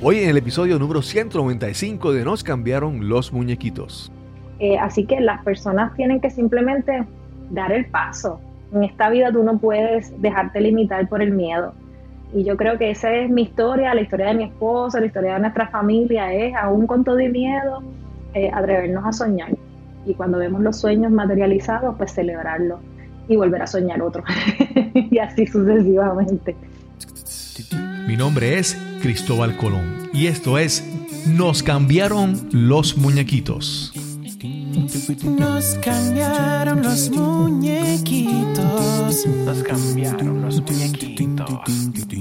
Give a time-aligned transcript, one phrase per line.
[0.00, 4.12] Hoy en el episodio número 195 de Nos cambiaron los muñequitos.
[4.60, 7.04] Eh, así que las personas tienen que simplemente
[7.50, 8.40] dar el paso.
[8.72, 11.74] En esta vida tú no puedes dejarte limitar por el miedo.
[12.32, 15.34] Y yo creo que esa es mi historia, la historia de mi esposo, la historia
[15.34, 17.82] de nuestra familia, es aún con todo el miedo,
[18.34, 19.50] eh, atrevernos a soñar.
[20.06, 22.78] Y cuando vemos los sueños materializados, pues celebrarlos
[23.26, 24.22] y volver a soñar otro.
[24.94, 26.54] y así sucesivamente.
[28.06, 30.84] Mi nombre es Cristóbal Colón y esto es
[31.26, 33.92] Nos cambiaron los muñequitos.
[35.24, 39.26] Nos cambiaron los muñequitos.
[39.26, 41.46] Nos cambiaron los muñequitos.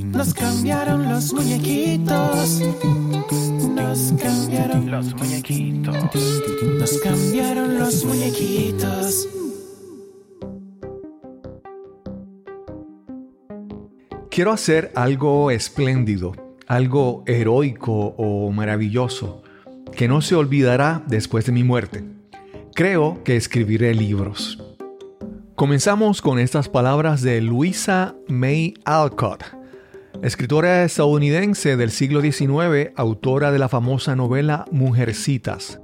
[0.06, 2.62] Nos cambiaron los muñequitos.
[3.76, 5.96] Nos cambiaron los muñequitos.
[6.80, 9.28] Nos cambiaron los muñequitos.
[14.30, 16.34] Quiero hacer algo espléndido,
[16.68, 19.42] algo heroico o maravilloso,
[19.96, 22.04] que no se olvidará después de mi muerte.
[22.76, 24.62] Creo que escribiré libros.
[25.56, 29.44] Comenzamos con estas palabras de Louisa May Alcott,
[30.22, 35.80] escritora estadounidense del siglo XIX, autora de la famosa novela Mujercitas.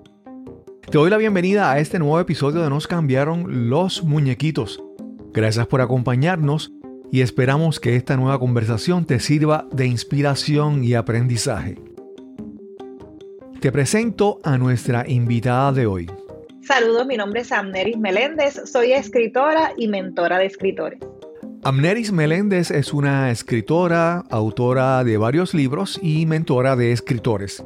[0.92, 4.84] Te doy la bienvenida a este nuevo episodio de Nos cambiaron los muñequitos.
[5.34, 6.72] Gracias por acompañarnos
[7.14, 11.78] y esperamos que esta nueva conversación te sirva de inspiración y aprendizaje.
[13.60, 16.10] Te presento a nuestra invitada de hoy.
[16.62, 21.02] Saludos, mi nombre es Amneris Meléndez, soy escritora y mentora de escritores.
[21.64, 27.64] Amneris Meléndez es una escritora, autora de varios libros y mentora de escritores.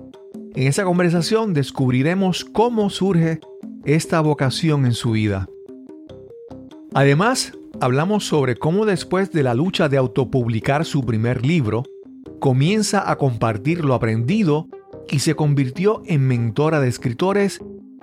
[0.56, 3.39] En esta conversación descubriremos cómo surge
[3.86, 5.48] esta vocación en su vida.
[6.94, 11.84] Además, hablamos sobre cómo después de la lucha de autopublicar su primer libro,
[12.40, 14.68] comienza a compartir lo aprendido
[15.10, 17.60] y se convirtió en mentora de escritores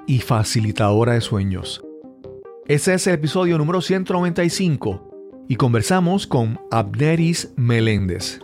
[0.06, 1.84] y facilitadora de sueños.
[2.66, 8.40] Ese es el episodio número 195 y conversamos con Abneris Meléndez.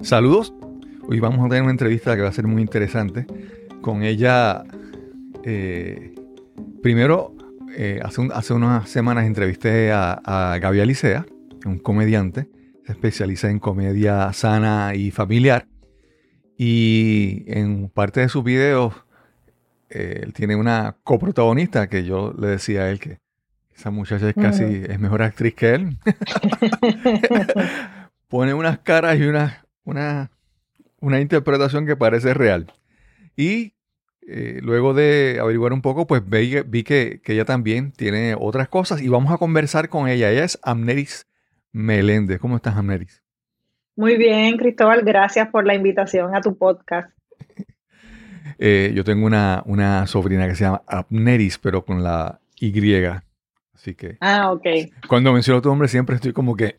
[0.00, 0.52] Saludos,
[1.06, 3.26] hoy vamos a tener una entrevista que va a ser muy interesante.
[3.82, 4.64] Con ella
[5.44, 6.14] eh,
[6.82, 7.34] Primero,
[7.76, 11.24] eh, hace, unas semanas entrevisté a, a Gaby Alicea,
[11.64, 12.48] un comediante,
[12.84, 15.68] se especializa en comedia sana y familiar.
[16.58, 18.94] Y en parte de sus videos,
[19.90, 23.20] eh, él tiene una coprotagonista que yo le decía a él que
[23.74, 25.98] esa muchacha es casi, es mejor actriz que él.
[28.28, 30.32] Pone unas caras y una, una,
[31.00, 32.72] una interpretación que parece real.
[33.36, 33.74] Y
[34.26, 39.02] eh, luego de averiguar un poco, pues vi, vi que, ella también tiene otras cosas
[39.02, 40.30] y vamos a conversar con ella.
[40.30, 41.26] Ella es Amneris
[41.72, 42.38] Meléndez.
[42.38, 43.22] ¿Cómo estás, Amneris?
[43.96, 45.02] Muy bien, Cristóbal.
[45.02, 47.10] Gracias por la invitación a tu podcast.
[48.58, 52.94] Eh, yo tengo una, una sobrina que se llama Amneris, pero con la Y.
[53.74, 54.18] Así que.
[54.20, 54.66] Ah, ok.
[55.08, 56.78] Cuando menciono tu nombre, siempre estoy como que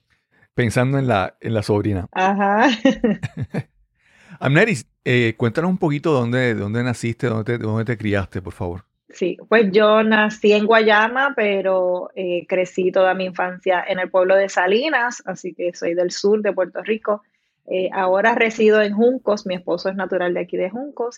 [0.54, 2.08] pensando en la, en la sobrina.
[2.12, 2.70] Ajá.
[4.40, 8.86] Amneris, eh, cuéntanos un poquito dónde, dónde naciste, dónde te, dónde te criaste, por favor.
[9.10, 14.36] Sí, pues yo nací en Guayama, pero eh, crecí toda mi infancia en el pueblo
[14.36, 17.22] de Salinas, así que soy del sur de Puerto Rico.
[17.68, 21.18] Eh, ahora resido en Juncos, mi esposo es natural de aquí de Juncos.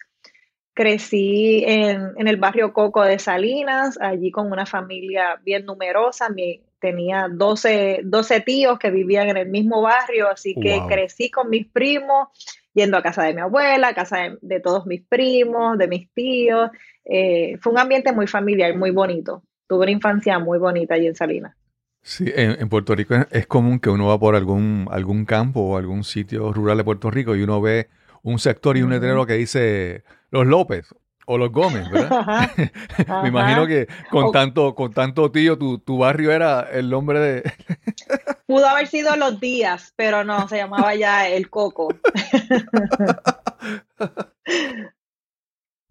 [0.73, 6.27] Crecí en, en, el barrio Coco de Salinas, allí con una familia bien numerosa.
[6.27, 11.49] Mi, tenía 12, 12 tíos que vivían en el mismo barrio, así que crecí con
[11.49, 12.27] mis primos
[12.75, 16.69] yendo a casa de mi abuela, a casa de, todos mis primos, de mis tíos.
[17.05, 19.43] Eh, fue un ambiente muy familiar, muy bonito.
[19.67, 21.55] Tuve una infancia muy bonita allí en Salinas.
[22.03, 26.03] Sí, en, Puerto Rico es, común que uno va por algún, algún campo o algún
[26.03, 27.87] sitio rural de Puerto Rico y uno ve
[28.21, 30.93] un sector y un letrero que dice Los López
[31.25, 32.49] o Los Gómez, ¿verdad?
[33.23, 37.53] Me imagino que con tanto, con tanto tío, tu, tu barrio era el nombre de...
[38.47, 41.89] Pudo haber sido Los Días, pero no, se llamaba ya El Coco.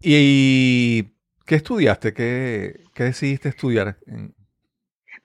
[0.01, 1.03] ¿Y
[1.45, 2.13] qué estudiaste?
[2.13, 3.97] ¿Qué, qué decidiste estudiar?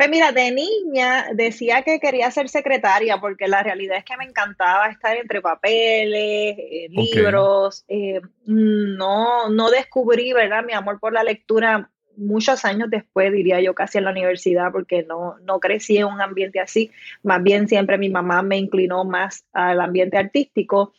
[0.00, 4.24] Pues mira, de niña decía que quería ser secretaria porque la realidad es que me
[4.24, 7.84] encantaba estar entre papeles, eh, libros.
[7.86, 10.64] Eh, no, no descubrí, ¿verdad?
[10.64, 15.02] Mi amor por la lectura muchos años después, diría yo, casi en la universidad, porque
[15.02, 16.90] no, no crecí en un ambiente así.
[17.22, 20.94] Más bien siempre mi mamá me inclinó más al ambiente artístico.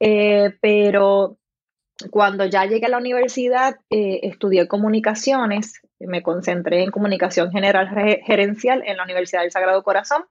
[0.00, 1.38] Eh, pero
[2.10, 7.88] cuando ya llegué a la universidad, estudié comunicaciones me concentré en comunicación general
[8.24, 10.24] gerencial en la Universidad del Sagrado Corazón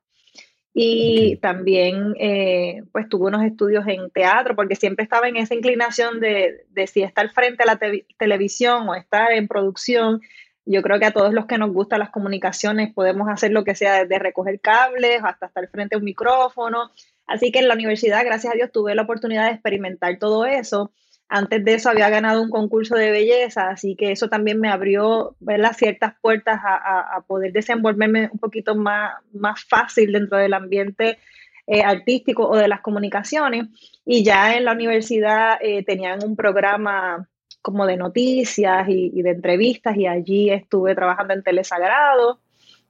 [0.73, 6.19] Y también, eh, pues tuve unos estudios en teatro, porque siempre estaba en esa inclinación
[6.19, 7.79] de, de si estar frente a la
[8.17, 10.21] televisión o estar en producción.
[10.65, 13.75] Yo creo que a todos los que nos gustan las comunicaciones podemos hacer lo que
[13.75, 16.89] sea, desde recoger cables hasta estar frente a un micrófono.
[17.27, 20.91] Así que en la universidad, gracias a Dios, tuve la oportunidad de experimentar todo eso.
[21.35, 25.35] Antes de eso había ganado un concurso de belleza, así que eso también me abrió
[25.39, 31.17] las ciertas puertas a, poder desenvolverme un poquito más, más fácil dentro del ambiente
[31.65, 33.65] eh, artístico o de las comunicaciones.
[34.05, 37.27] Y ya en la universidad eh, tenían un programa
[37.63, 42.41] como de noticias y, de entrevistas y allí estuve trabajando en Telesagrado.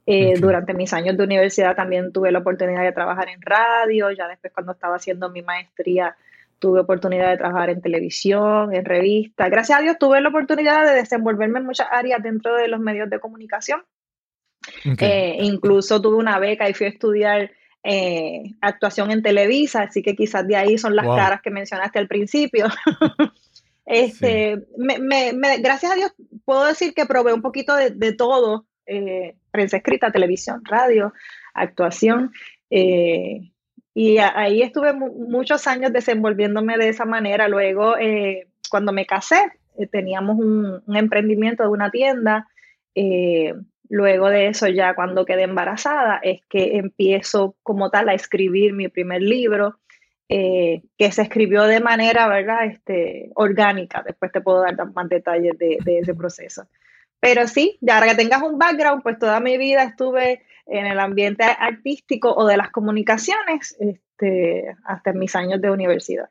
[0.06, 4.28] Eh, durante mis años de universidad también tuve la oportunidad de trabajar en radio, ya
[4.28, 6.18] después cuando estaba haciendo mi maestría
[6.64, 9.50] tuve oportunidad de trabajar en televisión, en revistas.
[9.52, 13.10] Gracias a Dios tuve la oportunidad de desenvolverme en muchas áreas dentro de los medios
[13.10, 13.82] de comunicación.
[14.98, 17.52] Eh, incluso tuve una beca y fui a estudiar
[17.84, 22.08] eh, actuación en Televisa, así que quizás de ahí son las caras que mencionaste al
[22.08, 22.68] principio.
[23.86, 24.64] este,
[25.60, 26.14] gracias a Dios
[26.46, 31.14] puedo decir que probé un poquito de, todo, eh, prensa escrita, televisión, radio,
[31.54, 32.32] actuación.
[33.94, 37.48] Y ahí estuve muchos años desenvolviéndome de esa manera.
[37.48, 42.48] Luego, eh, cuando me casé, eh, teníamos un, emprendimiento de una tienda.
[42.96, 43.54] Eh,
[43.90, 48.88] luego de eso, ya cuando quedé embarazada, es que empiezo como tal a escribir mi
[48.88, 49.80] primer libro,
[50.30, 52.66] que se escribió de manera, ¿verdad?
[52.66, 54.02] Este, orgánica.
[54.04, 56.64] Después te puedo dar más detalles de, de ese proceso.
[57.24, 61.00] Pero sí, ya ahora que tengas un background, pues toda mi vida estuve en el
[61.00, 66.30] ambiente artístico o de las comunicaciones este, hasta mis años de universidad.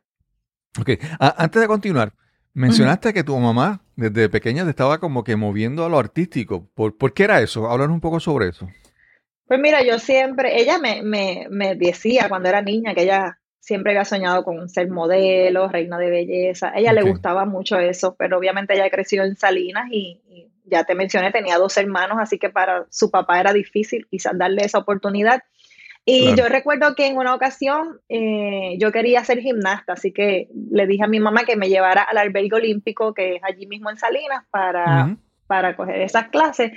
[0.78, 2.12] Ok, antes de continuar,
[2.52, 6.68] mencionaste que tu mamá desde pequeña te estaba como que moviendo a lo artístico.
[6.74, 7.70] ¿Por, ¿por qué era eso?
[7.70, 8.68] Háblanos un poco sobre eso.
[9.46, 13.92] Pues mira, yo siempre, ella me, me, me decía cuando era niña que ella siempre
[13.92, 16.68] había soñado con ser modelo, reina de belleza.
[16.74, 20.20] A ella le gustaba mucho eso, pero obviamente ella creció en Salinas y,
[20.64, 24.64] ya te mencioné, tenía dos hermanos, así que para su papá era difícil quizás darle
[24.64, 25.42] esa oportunidad.
[26.04, 30.88] Y yo recuerdo que en una ocasión eh, yo quería ser gimnasta, así que le
[30.88, 33.98] dije a mi mamá que me llevara al albergue olímpico, que es allí mismo en
[33.98, 35.16] Salinas, para,
[35.46, 36.72] para coger esas clases.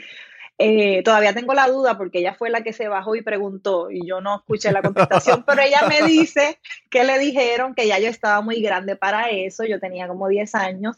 [0.58, 4.08] Eh, todavía tengo la duda porque ella fue la que se bajó y preguntó y
[4.08, 6.60] yo no escuché la contestación, pero ella me dice
[6.90, 10.56] que le dijeron que ya yo estaba muy grande para eso, yo tenía como 10
[10.56, 10.98] años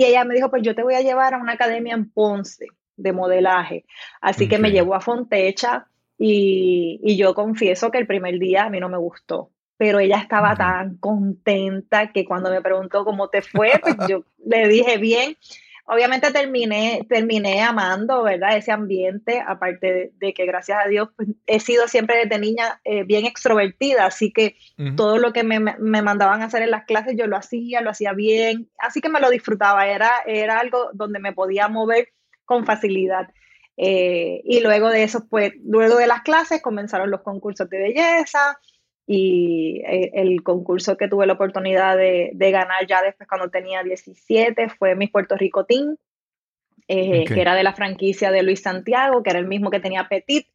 [0.00, 2.68] y ella me dijo, pues yo te voy a llevar a una academia en Ponce
[2.96, 3.84] de modelaje.
[4.22, 8.70] Así que me llevó a Fontecha y, y, yo confieso que el primer día a
[8.70, 13.42] mí no me gustó, pero ella estaba tan contenta que cuando me preguntó cómo te
[13.42, 15.36] fue, pues yo le dije bien
[15.90, 18.56] obviamente terminé, terminé amando, ¿verdad?
[18.56, 23.02] Ese ambiente, aparte de, que gracias a Dios pues, he sido siempre desde niña eh,
[23.02, 24.56] bien extrovertida, así que
[24.96, 27.90] todo lo que me, me, mandaban a hacer en las clases yo lo hacía, lo
[27.90, 32.08] hacía bien, así que me lo disfrutaba, era, era algo donde me podía mover
[32.44, 33.28] con facilidad.
[33.76, 38.58] Eh, y luego de eso, pues, luego de las clases comenzaron los concursos de belleza,
[39.12, 44.68] y eh, el concurso que tuve la oportunidad de, ganar ya después cuando tenía 17
[44.68, 45.96] fue Miss Puerto Rico Team,
[46.86, 50.06] eh, que era de la franquicia de Luis Santiago, que era el mismo que tenía
[50.06, 50.46] Petit.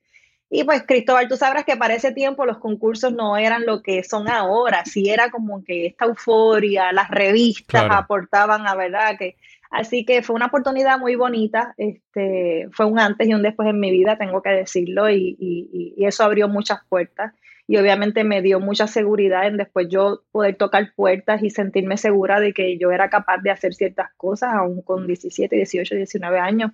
[0.49, 4.05] Y pues Cristóbal, tú sabrás que para ese tiempo los concursos no eran lo que
[4.05, 9.35] son ahora, sí era como que esta euforia, las revistas aportaban a verdad que...
[9.69, 13.81] Así que fue una oportunidad muy bonita, este, fue un antes y un después en
[13.81, 17.33] mi vida, tengo que decirlo, y, y eso abrió muchas puertas
[17.67, 22.39] y obviamente me dio mucha seguridad en después yo poder tocar puertas y sentirme segura
[22.39, 26.71] de que yo era capaz de hacer ciertas cosas aún con 17, 18, 19 años.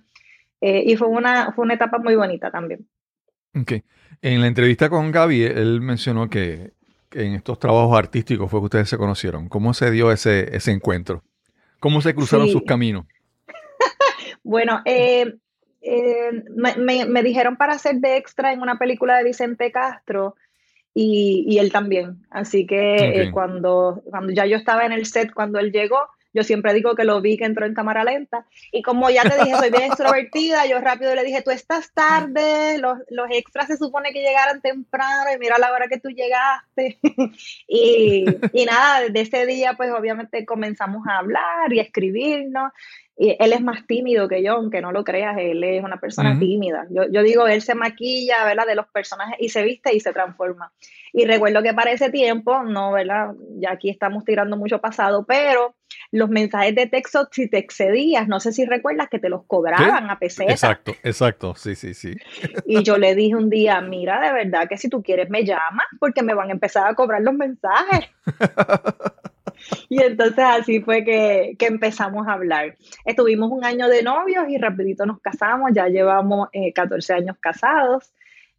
[0.60, 2.86] Eh, y fue una, fue una etapa muy bonita también.
[3.54, 3.72] Ok.
[4.20, 6.72] En la entrevista con Gaby, él mencionó que,
[7.12, 9.48] en estos trabajos artísticos fue que ustedes se conocieron.
[9.48, 11.22] ¿Cómo se dio ese, ese encuentro?
[11.80, 13.06] ¿Cómo se cruzaron sus caminos?
[14.42, 15.34] bueno, eh,
[15.80, 20.36] eh, me, me, dijeron para hacer de extra en una película de Vicente Castro
[20.94, 22.18] y, y él también.
[22.30, 25.98] Así que eh, cuando, cuando ya yo estaba en el set, cuando él llegó,
[26.34, 28.46] yo siempre digo que lo vi que entró en cámara lenta.
[28.70, 32.78] Y como ya te dije, soy bien extrovertida, yo rápido le dije, tú estás tarde,
[32.78, 36.98] los, los extras se supone que llegaran temprano y mira la hora que tú llegaste.
[37.68, 42.72] y, y nada, desde ese día pues obviamente comenzamos a hablar y a escribirnos.
[43.16, 46.38] Y él es más tímido que yo, aunque no lo creas, él es una persona
[46.38, 46.86] tímida.
[46.90, 48.66] Yo, yo, digo, él se maquilla, ¿verdad?
[48.66, 50.72] De los personajes y se viste y se transforma.
[51.12, 53.34] Y recuerdo que para ese tiempo, no, ¿verdad?
[53.58, 55.76] Ya aquí estamos tirando mucho pasado, pero
[56.10, 60.10] los mensajes de texto, si te excedías, no sé si recuerdas que te los cobraban
[60.10, 60.50] a peseta.
[60.50, 62.14] Exacto, exacto, sí, sí, sí.
[62.64, 65.86] Y yo le dije un día, mira, de verdad que si tú quieres me llamas
[66.00, 68.08] porque me van a empezar a cobrar los mensajes.
[69.88, 72.76] Y entonces así fue que, empezamos a hablar.
[73.04, 78.12] Estuvimos un año de novios y rapidito nos casamos, ya llevamos 14 eh, años casados.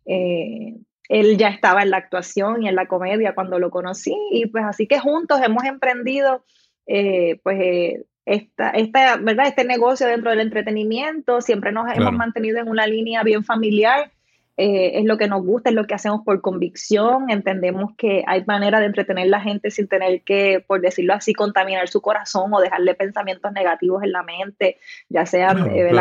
[0.06, 0.76] Eh,
[1.10, 4.64] él ya estaba en la actuación y en la comedia cuando lo conocí y pues
[4.64, 6.46] así que juntos hemos emprendido
[6.88, 9.48] eh, pues esta, esta, ¿verdad?
[9.48, 14.12] este negocio dentro del entretenimiento, siempre nos hemos mantenido en una línea bien familiar
[14.56, 18.44] eh, es lo que nos gusta, es lo que hacemos por convicción, entendemos que hay
[18.46, 22.54] manera de entretener a la gente sin tener que, por decirlo así, contaminar su corazón
[22.54, 24.78] o dejarle pensamientos negativos en la mente,
[25.10, 25.92] ya sean eh,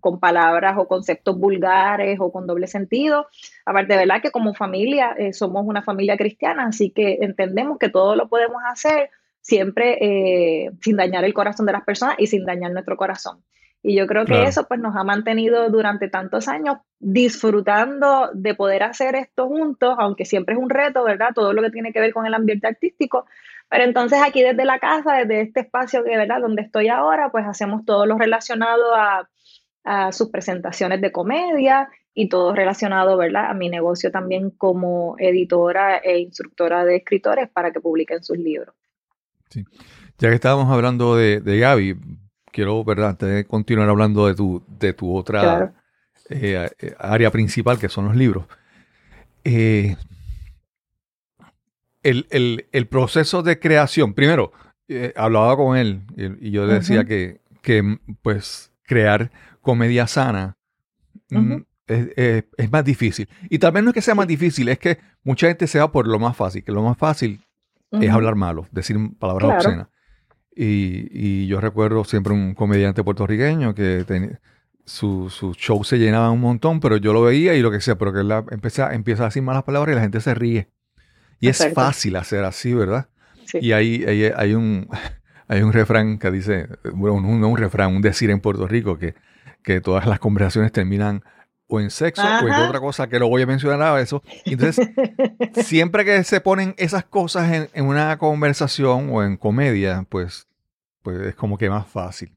[0.00, 3.28] Con, palabras o conceptos vulgares o con doble sentido.
[3.64, 4.20] Aparte, de ¿verdad?
[4.20, 8.60] Que como familia eh, somos una familia cristiana, así que entendemos que todo lo podemos
[8.68, 13.42] hacer siempre sin dañar el corazón de las personas y sin dañar nuestro corazón.
[13.82, 18.82] Y yo creo que eso pues nos ha mantenido durante tantos años disfrutando de poder
[18.82, 21.30] hacer esto juntos, aunque siempre es un reto, ¿verdad?
[21.34, 23.24] Todo lo que tiene que ver con el ambiente artístico.
[23.70, 26.42] Pero entonces aquí desde la casa, desde este espacio que, ¿verdad?
[26.42, 29.30] Donde estoy ahora, pues hacemos todo lo relacionado a,
[29.84, 33.46] a sus presentaciones de comedia y todo relacionado, ¿verdad?
[33.48, 38.74] A mi negocio también como editora e instructora de escritores para que publiquen sus libros.
[39.48, 39.64] Sí.
[40.18, 41.96] Ya que estábamos hablando de, de Gaby,
[42.60, 43.16] quiero, ¿verdad?
[43.46, 45.72] continuar hablando de tu, de tu otra
[46.28, 48.44] eh, área principal, que son los libros.
[49.44, 49.96] Eh,
[52.02, 54.52] el, proceso de creación, primero,
[54.88, 56.02] eh, hablaba con él
[56.38, 59.30] y, yo decía que, que, pues, crear
[59.62, 60.58] comedia sana
[61.30, 63.26] mm, es, más difícil.
[63.48, 66.06] Y también no es que sea más difícil, es que mucha gente se va por
[66.06, 67.40] lo más fácil, que lo más fácil
[67.92, 69.88] es hablar malo, decir palabras obscenas.
[70.62, 74.04] Y, yo recuerdo siempre un comediante puertorriqueño que
[74.84, 77.96] su, su, show se llenaba un montón, pero yo lo veía y lo que sea,
[77.96, 80.68] pero que él empieza, empieza a decir malas palabras y la gente se ríe.
[81.40, 83.08] Y es fácil hacer así, ¿verdad?
[83.54, 84.86] Y hay, hay, un,
[85.48, 89.14] hay un refrán que dice, bueno, no un, refrán, un decir en Puerto Rico, que,
[89.62, 91.24] que todas las conversaciones terminan
[91.68, 94.22] o en sexo o en otra cosa que lo voy a mencionar a eso.
[94.44, 94.90] Entonces,
[95.64, 100.49] siempre que se ponen esas cosas en, en, una conversación o en comedia, pues,
[101.02, 102.32] pues es como que más fácil.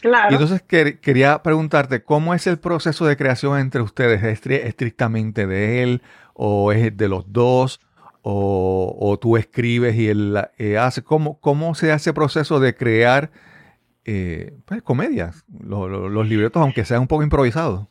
[0.00, 0.28] Claro.
[0.30, 4.22] Y entonces quería preguntarte, ¿cómo es el proceso de creación entre ustedes?
[4.22, 6.02] ¿Es estrictamente de él
[6.34, 7.80] o es de los dos?
[8.26, 11.02] ¿O, o tú escribes y él eh, hace?
[11.02, 13.30] ¿Cómo, ¿Cómo se hace el proceso de crear
[14.04, 17.88] eh, pues, comedias, los libretos, aunque sean un poco improvisados?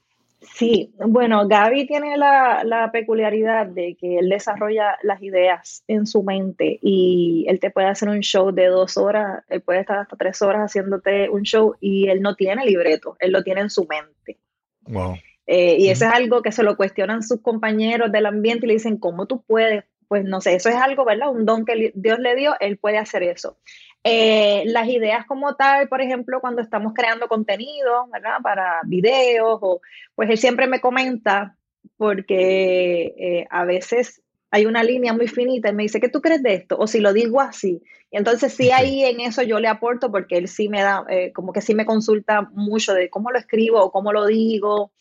[0.53, 6.77] Sí, bueno, Gaby tiene la, peculiaridad de que él desarrolla las ideas en su mente
[6.79, 10.43] y él te puede hacer un show de dos horas, él puede estar hasta tres
[10.43, 14.37] horas haciéndote un show y él no tiene libreto, él lo tiene en su mente.
[14.81, 15.15] Wow.
[15.47, 18.73] Eh, y eso es algo que se lo cuestionan sus compañeros del ambiente y le
[18.75, 19.85] dicen, ¿cómo tú puedes?
[20.07, 21.31] Pues no sé, eso es algo, ¿verdad?
[21.31, 23.57] Un don que Dios le dio, él puede hacer eso.
[24.05, 28.39] Eh, las ideas como tal, por ejemplo, cuando estamos creando contenido, ¿verdad?
[28.43, 29.81] Para videos, o,
[30.13, 31.55] pues él siempre me comenta,
[31.95, 36.43] porque eh, a veces hay una línea muy finita y me dice, ¿qué tú crees
[36.43, 36.77] de esto?
[36.77, 37.81] O si lo digo así.
[38.11, 41.31] Y entonces sí ahí en eso yo le aporto porque él sí me da, eh,
[41.31, 44.91] como que sí me consulta mucho de cómo lo escribo o cómo lo digo.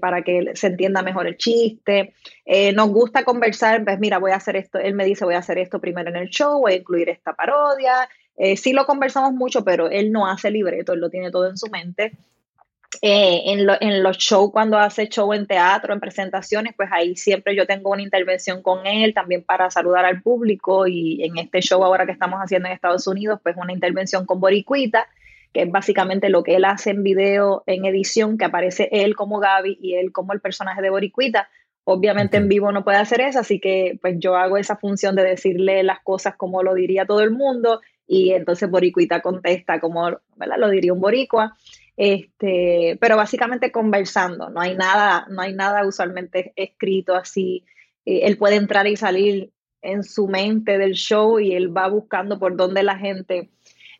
[0.00, 2.14] para que se entienda mejor el chiste.
[2.74, 5.58] nos gusta conversar, pues mira, voy a hacer esto, él me dice, voy a hacer
[5.58, 9.64] esto primero en el show, voy a incluir esta parodia, eh, sí lo conversamos mucho,
[9.64, 12.12] pero él no hace libreto, él lo tiene todo en su mente.
[13.02, 17.66] Eh, en, los shows, cuando hace show en teatro, en presentaciones, pues ahí siempre yo
[17.66, 22.06] tengo una intervención con él también para saludar al público y en este show ahora
[22.06, 25.08] que estamos haciendo en Estados Unidos, pues una intervención con Boricuita,
[25.52, 29.40] que es básicamente lo que él hace en video, en edición, que aparece él como
[29.40, 31.48] Gaby y él como el personaje de Boricuita.
[31.84, 35.22] Obviamente en vivo no puede hacer eso, así que pues yo hago esa función de
[35.22, 40.56] decirle las cosas como lo diría todo el mundo y entonces Boricuita contesta como ¿verdad?
[40.58, 41.56] lo diría un boricua.
[41.96, 47.64] Este, pero básicamente conversando, no hay nada, no hay nada usualmente escrito así.
[48.04, 52.38] Eh, él puede entrar y salir en su mente del show y él va buscando
[52.38, 53.50] por dónde la gente.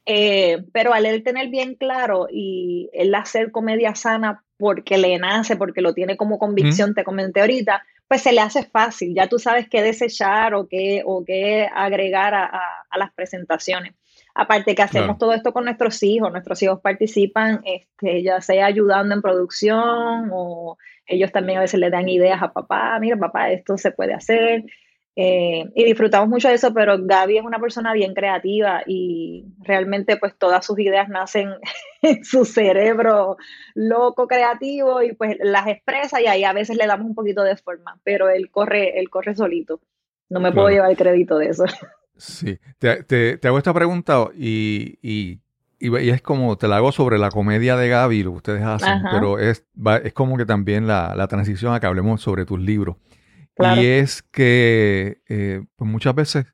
[0.04, 5.56] Eh, pero al él tener bien claro y él hacer comedia sana porque le nace,
[5.56, 9.38] porque lo tiene como convicción, te comenté ahorita, pues se le hace fácil, ya tú
[9.38, 12.60] sabes qué desechar o qué, o qué agregar a,
[12.96, 13.94] las presentaciones.
[14.34, 15.18] Aparte que hacemos Claro.
[15.18, 20.78] todo esto con nuestros hijos, nuestros hijos participan, este, ya sea ayudando en producción o
[21.06, 24.64] ellos también a veces le dan ideas a papá, mira papá, esto se puede hacer.
[25.18, 30.18] Eh, y disfrutamos mucho de eso, pero Gaby es una persona bien creativa y realmente
[30.18, 31.48] pues todas sus ideas nacen
[32.02, 33.38] en su cerebro
[33.74, 37.56] loco creativo y pues las expresa y ahí a veces le damos un poquito de
[37.56, 39.80] forma, pero él corre, él corre solito.
[40.28, 41.64] No me puedo llevar el crédito de eso.
[42.18, 45.38] Sí, te, te- te hago esta pregunta y, y,
[45.78, 48.88] y- es como, te la hago sobre la comedia de Gaby, lo que ustedes hacen,
[48.94, 49.10] Ajá.
[49.12, 49.66] pero es,
[50.02, 52.96] es como que también la, la transición a que hablemos sobre tus libros.
[53.56, 53.80] Claro.
[53.80, 56.46] Y es que eh, pues muchas veces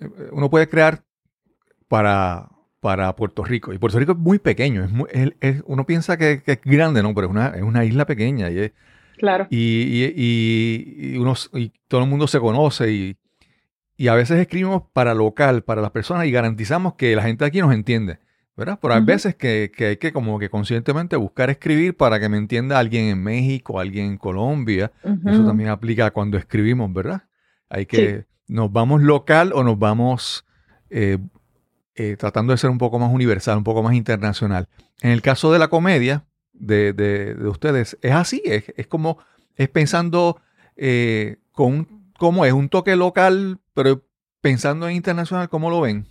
[0.00, 1.02] eh, uno puede crear
[1.88, 2.48] para,
[2.80, 6.16] para Puerto Rico, y Puerto Rico es muy pequeño, es muy- es- es- uno piensa
[6.16, 7.14] que, que es grande, ¿no?
[7.14, 8.72] Pero es una, es una isla pequeña y es,
[9.18, 9.46] Claro.
[9.50, 13.16] y, y- y- uno, y todo el mundo se conoce y,
[13.96, 17.60] y a veces escribimos para local, para las personas y garantizamos que la gente aquí
[17.60, 18.18] nos entiende,
[18.58, 18.78] ¿verdad?
[18.82, 22.36] Pero hay veces que, que hay que como que conscientemente buscar escribir para que me
[22.36, 24.92] entienda alguien en México, alguien en Colombia.
[25.30, 27.22] Eso también aplica cuando escribimos, ¿verdad?
[27.70, 30.44] Hay que, nos vamos local o nos vamos
[30.90, 31.18] eh,
[31.94, 34.68] eh, tratando de ser un poco más universal, un poco más internacional.
[35.00, 39.18] En el caso de la comedia de, de- de ustedes, es así, es, es como,
[39.56, 40.40] es pensando
[40.76, 42.52] eh, con, ¿cómo es?
[42.52, 44.04] Un toque local, pero
[44.40, 46.06] pensando en internacional, ¿cómo lo ven?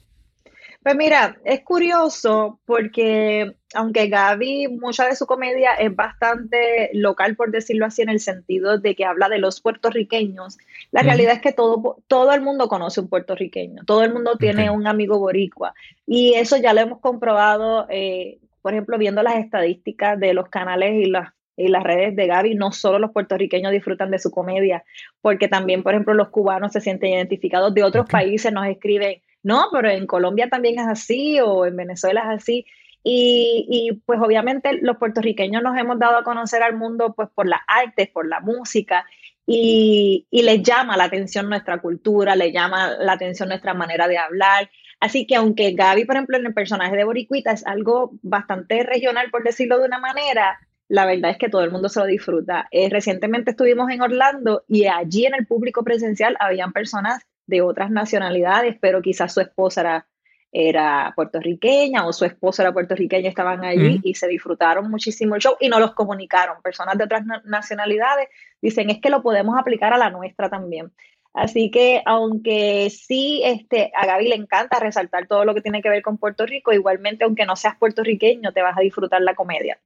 [0.88, 7.51] Pues mira, es curioso porque aunque Gaby, mucha de su comedia es bastante local, por
[7.51, 10.58] decirlo así, en el sentido de que habla de los puertorriqueños,
[10.91, 14.70] la realidad es que todo, todo el mundo conoce un puertorriqueño, todo el mundo tiene
[14.70, 15.74] un amigo boricua.
[16.06, 21.06] Y eso ya lo hemos comprobado, eh, por ejemplo, viendo las estadísticas de los canales
[21.06, 24.86] y las y las redes de Gaby, no solo los puertorriqueños disfrutan de su comedia,
[25.22, 29.67] porque también, por ejemplo, los cubanos se sienten identificados de otros países, nos escriben, no,
[29.72, 32.65] pero en Colombia también es así o en Venezuela es así.
[33.03, 37.48] Y, y, pues obviamente los puertorriqueños nos hemos dado a conocer al mundo pues por
[37.48, 39.06] las artes, por la música
[39.46, 44.17] y, y les llama la atención nuestra cultura, les llama la atención nuestra manera de
[44.17, 44.70] hablar.
[45.00, 49.29] Así que aunque Gaby, por ejemplo, en el personaje de Boricuita es algo bastante regional,
[49.32, 52.67] por decirlo de una manera, la verdad es que todo el mundo se lo disfruta.
[52.72, 57.89] Eh, recientemente estuvimos en Orlando y allí en el público presencial habían personas de otras
[57.89, 60.07] nacionalidades, pero quizás su esposa era,
[60.51, 65.55] era puertorriqueña o su esposo era puertorriqueño, estaban allí y se disfrutaron muchísimo el show
[65.60, 66.62] y nos los comunicaron.
[66.62, 68.29] Personas de otras na- nacionalidades
[68.62, 70.91] dicen es que lo podemos aplicar a la nuestra también.
[71.33, 75.89] Así que aunque sí este, a Gaby le encanta resaltar todo lo que tiene que
[75.89, 79.79] ver con Puerto Rico, igualmente aunque no seas puertorriqueño, te vas a disfrutar la comedia.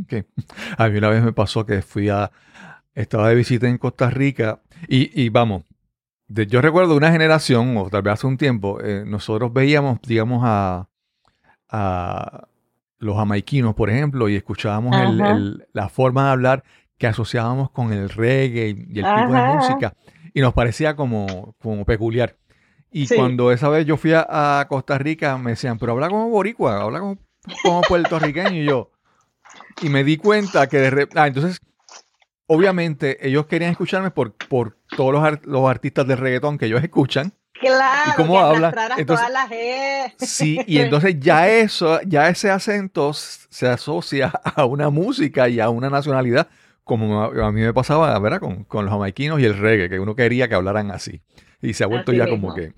[0.00, 0.26] Ok.
[0.78, 2.30] A mí una vez me pasó que fui a,
[2.94, 5.64] estaba de visita en Costa Rica y, y vamos,
[6.34, 10.42] de- yo recuerdo una generación, o tal vez hace un tiempo, eh, nosotros veíamos, digamos,
[10.44, 10.88] a,
[11.68, 12.48] a
[12.98, 16.64] los jamaiquinos, por ejemplo, y escuchábamos el- la forma de hablar
[16.98, 19.94] que asociábamos con el reggae y el tipo de música,
[20.32, 22.36] y nos parecía como, como peculiar.
[22.90, 23.16] Y Sí.
[23.16, 24.24] cuando esa vez yo fui a,
[24.60, 27.18] a Costa Rica, me decían, pero habla como boricua, habla como,
[27.62, 28.90] como puertorriqueño, y yo,
[29.82, 31.58] y me di cuenta que de re- ah, entonces
[32.46, 36.82] obviamente ellos querían escucharme por, por todos los, ar- los artistas de reggaetón que ellos
[36.82, 38.74] escuchan Claro, ¿Y cómo habla?
[38.98, 40.12] Entonces- todas las E.
[40.18, 45.70] sí y entonces ya eso ya ese acento se asocia a una música y a
[45.70, 46.48] una nacionalidad
[46.82, 50.00] como a, a mí me pasaba verdad con, con los jamaiquinos y el reggae que
[50.00, 51.22] uno quería que hablaran así
[51.62, 52.48] y se ha vuelto Así ya mismo.
[52.48, 52.72] como que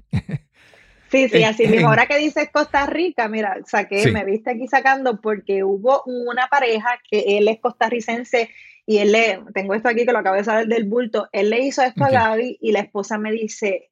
[1.10, 1.88] Sí, sí, así mismo.
[1.88, 4.10] Ahora que dices Costa Rica, mira, saqué, Sí.
[4.10, 8.50] me viste aquí sacando porque hubo una pareja que él es costarricense
[8.86, 11.60] y él le, tengo esto aquí que lo acabo de saber del bulto, él le
[11.60, 13.90] hizo esto a Gaby y la esposa me dice,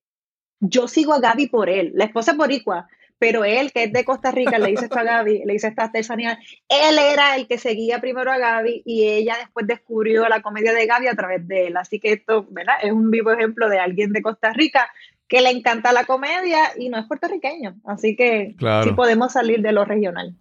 [0.61, 4.05] yo sigo a Gaby por él, la esposa es boricua, pero él que es de
[4.05, 7.59] Costa Rica le dice esto a Gaby, le dice esta artesanía, él era el que
[7.59, 11.67] seguía primero a Gaby y ella después descubrió la comedia de Gaby a través de
[11.67, 12.77] él, así que esto, ¿verdad?
[12.83, 14.89] Es un vivo ejemplo de alguien de Costa Rica
[15.29, 17.77] que le encanta la comedia y no es puertorriqueño.
[17.85, 18.85] Así que Claro.
[18.91, 20.37] sí podemos salir de lo regional.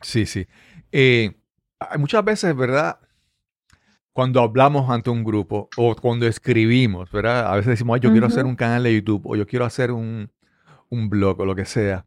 [0.00, 0.46] Sí, sí.
[0.92, 1.32] Eh,
[1.98, 2.98] muchas veces, ¿verdad?
[4.12, 7.46] Cuando hablamos ante un grupo o cuando escribimos, ¿verdad?
[7.52, 9.92] A veces decimos, "Ay, yo quiero hacer un canal de YouTube o yo quiero hacer
[9.92, 10.30] un,
[10.88, 12.06] un blog o lo que sea.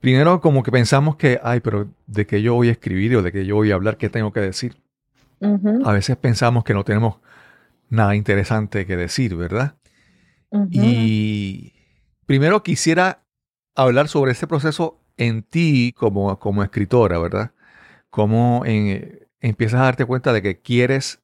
[0.00, 3.32] Primero como que pensamos que, ay, pero ¿de qué yo voy a escribir o de
[3.32, 3.96] qué yo voy a hablar?
[3.96, 4.76] ¿Qué tengo que decir?
[5.84, 7.16] A veces pensamos que no tenemos
[7.88, 9.74] nada interesante que decir, ¿verdad?
[10.70, 11.72] Y
[12.26, 13.24] primero quisiera
[13.74, 17.52] hablar sobre ese proceso en ti como, como escritora, ¿verdad?
[18.10, 21.22] Cómo en- empiezas a darte cuenta de que quieres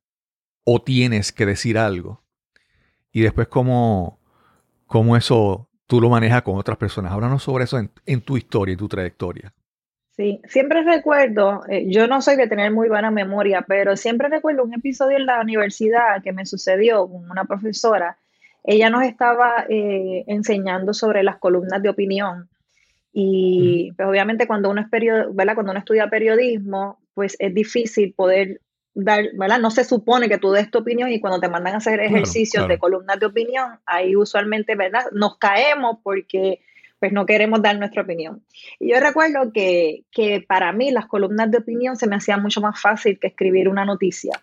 [0.65, 2.23] o tienes que decir algo.
[3.13, 4.19] Y después cómo,
[4.87, 7.13] cómo eso tú lo manejas con otras personas.
[7.13, 9.53] Háblanos sobre eso en, en tu historia y tu trayectoria.
[10.17, 14.63] Sí, siempre recuerdo, eh, yo no soy de tener muy buena memoria, pero siempre recuerdo
[14.63, 18.17] un episodio en la universidad que me sucedió con una profesora.
[18.65, 22.49] Ella nos estaba eh, enseñando sobre las columnas de opinión
[23.17, 25.55] y pues, obviamente cuando uno, es ¿verdad?
[25.55, 28.61] cuando uno estudia periodismo, pues es difícil poder
[28.93, 29.61] dar, ¿verdad?
[29.61, 32.67] No se supone que tú des tu opinión y cuando te mandan a hacer ejercicios
[32.67, 35.05] de columnas de opinión, ahí usualmente, ¿verdad?
[35.13, 36.61] Nos caemos porque
[37.05, 38.43] pues no queremos dar nuestra opinión.
[38.81, 42.63] Y yo recuerdo que, que, para mí las columnas de opinión se me hacían mucho
[42.63, 44.41] más fácil que escribir una noticia.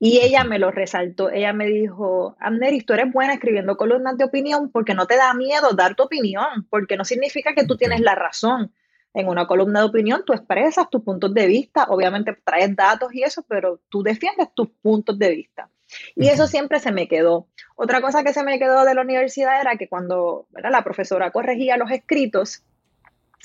[0.00, 4.24] Y ella me lo resaltó, ella me dijo, Amneris, tú eres buena escribiendo columnas de
[4.24, 8.00] opinión porque no te da miedo dar tu opinión, porque no significa que tú tienes
[8.00, 8.72] la razón.
[9.12, 13.22] En una columna de opinión tú expresas tus puntos de vista, obviamente traes datos y
[13.22, 15.68] eso, pero tú defiendes tus puntos de vista.
[16.14, 17.48] Y eso siempre se me quedó.
[17.76, 21.76] Otra cosa que se me quedó de la universidad era que cuando la profesora corregía
[21.76, 22.62] los escritos,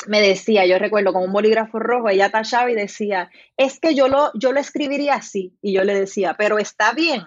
[0.08, 4.08] me decía, yo recuerdo con un bolígrafo rojo, ella tachaba y decía, es que yo
[4.08, 5.54] lo, yo lo escribiría así.
[5.62, 7.24] Y yo le decía, pero está bien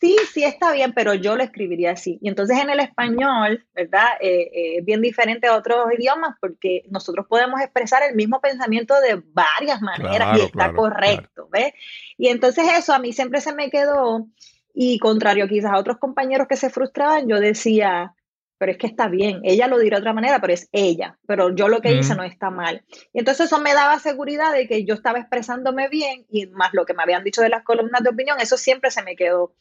[0.00, 2.18] sí, sí está bien, pero yo lo escribiría así.
[2.20, 4.08] Y entonces en el español, ¿verdad?
[4.20, 9.22] Eh, eh, bien diferente a otros idiomas porque nosotros podemos expresar el mismo pensamiento de
[9.32, 11.72] varias maneras y está correcto, ¿ves?
[12.16, 14.26] Y entonces eso a mí siempre se me quedó
[14.74, 18.14] y contrario quizás a otros compañeros que se frustraban, yo decía,
[18.58, 21.54] pero es que está bien, ella lo dirá de otra manera, pero es ella, pero
[21.54, 22.84] yo lo que hice no está mal.
[23.12, 26.86] Y entonces eso me daba seguridad de que yo estaba expresándome bien y más lo
[26.86, 29.54] que me habían dicho de las columnas de opinión, eso siempre se me quedó.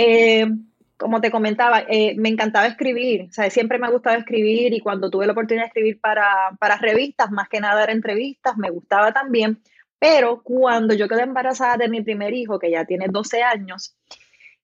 [0.00, 0.46] Eh,
[0.96, 4.78] como te comentaba, eh, me encantaba escribir, o sea, siempre me ha gustado escribir y
[4.78, 8.70] cuando tuve la oportunidad de escribir para, para revistas, más que nada era entrevistas, me
[8.70, 9.60] gustaba también,
[9.98, 13.96] pero cuando yo quedé embarazada de mi primer hijo, que ya tiene 12 años,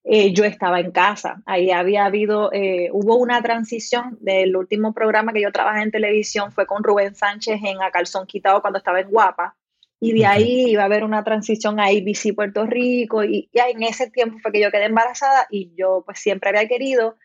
[0.05, 1.41] eh, yo estaba en casa.
[1.45, 2.51] Ahí había habido,
[2.93, 7.59] hubo una transición del último programa que yo trabajé en televisión, fue con Rubén Sánchez
[7.61, 9.57] en A Calzón Quitado cuando estaba en Guapa.
[9.99, 13.83] Y de ahí iba a haber una transición a ABC Puerto Rico y, ya en
[13.83, 17.15] ese tiempo fue que yo quedé embarazada y yo pues siempre había querido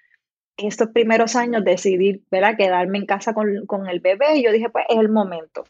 [0.57, 2.57] estos primeros años decidir, ¿verdad?
[2.57, 5.65] Quedarme en casa con, con el bebé y yo dije pues es el momento.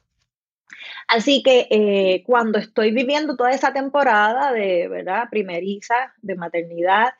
[1.08, 5.28] Así que eh, cuando estoy viviendo toda esa temporada de, ¿verdad?
[5.30, 7.14] Primeriza, de maternidad,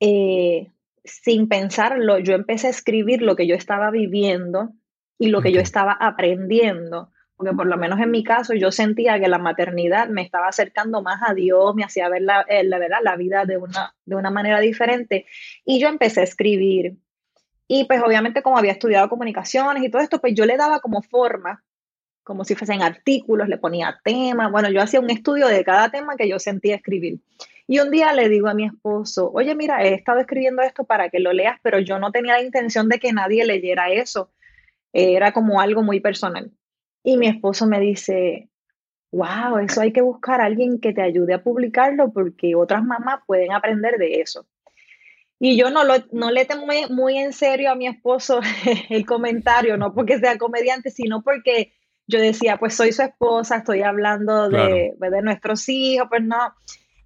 [0.00, 0.70] eh,
[1.04, 4.70] sin pensarlo, yo empecé a escribir lo que yo estaba viviendo
[5.18, 9.20] y lo que yo estaba aprendiendo porque por lo menos en mi caso yo sentía
[9.20, 12.78] que la maternidad me estaba acercando más a Dios, me hacía ver la, eh, la,
[12.78, 12.98] ¿verdad?
[13.02, 15.26] la vida de una, de una manera diferente.
[15.64, 16.96] Y yo empecé a escribir.
[17.68, 21.02] Y pues obviamente como había estudiado comunicaciones y todo esto, pues yo le daba como
[21.02, 21.62] forma,
[22.22, 24.50] como si fuesen artículos, le ponía temas.
[24.50, 27.20] Bueno, yo hacía un estudio de cada tema que yo sentía escribir.
[27.66, 31.10] Y un día le digo a mi esposo, oye, mira, he estado escribiendo esto para
[31.10, 34.30] que lo leas, pero yo no tenía la intención de que nadie leyera eso.
[34.92, 36.50] Era como algo muy personal.
[37.06, 38.48] Y mi esposo me dice,
[39.12, 43.20] wow, eso hay que buscar a alguien que te ayude a publicarlo porque otras mamás
[43.28, 44.44] pueden aprender de eso.
[45.38, 48.40] Y yo no, lo, no le tomé muy en serio a mi esposo
[48.90, 51.74] el comentario, no porque sea comediante, sino porque
[52.08, 56.54] yo decía, pues soy su esposa, estoy hablando de, pues, de nuestros hijos, pues no.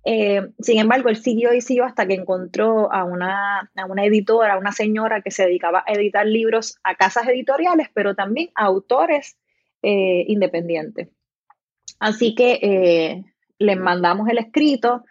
[0.06, 4.56] Eh, sin embargo, él siguió y siguió hasta que encontró a una, a una editora,
[4.56, 9.36] una señora que se dedicaba a editar libros a casas editoriales, pero también a autores
[9.82, 11.10] eh, independiente.
[11.98, 13.24] Así que eh,
[13.58, 15.04] les mandamos el escrito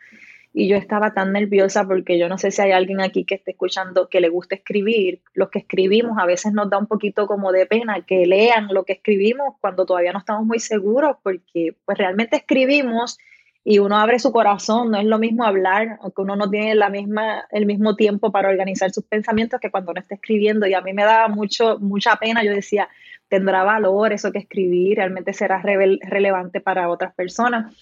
[0.51, 3.51] y yo estaba tan nerviosa porque yo no sé si hay alguien aquí que esté
[3.51, 5.21] escuchando que le guste escribir.
[5.33, 8.83] Los que escribimos a veces nos da un poquito como de pena que lean lo
[8.83, 13.19] que escribimos cuando todavía no estamos muy seguros porque pues realmente escribimos
[13.63, 16.89] y uno abre su corazón, no es lo mismo hablar, aunque uno no tiene la
[16.89, 20.81] misma, el mismo tiempo para organizar sus pensamientos que cuando uno está escribiendo y a
[20.81, 22.89] mí me daba mucho, mucha pena, yo decía,
[23.29, 27.73] tendrá valor eso que escribí, realmente será relevante para otras personas.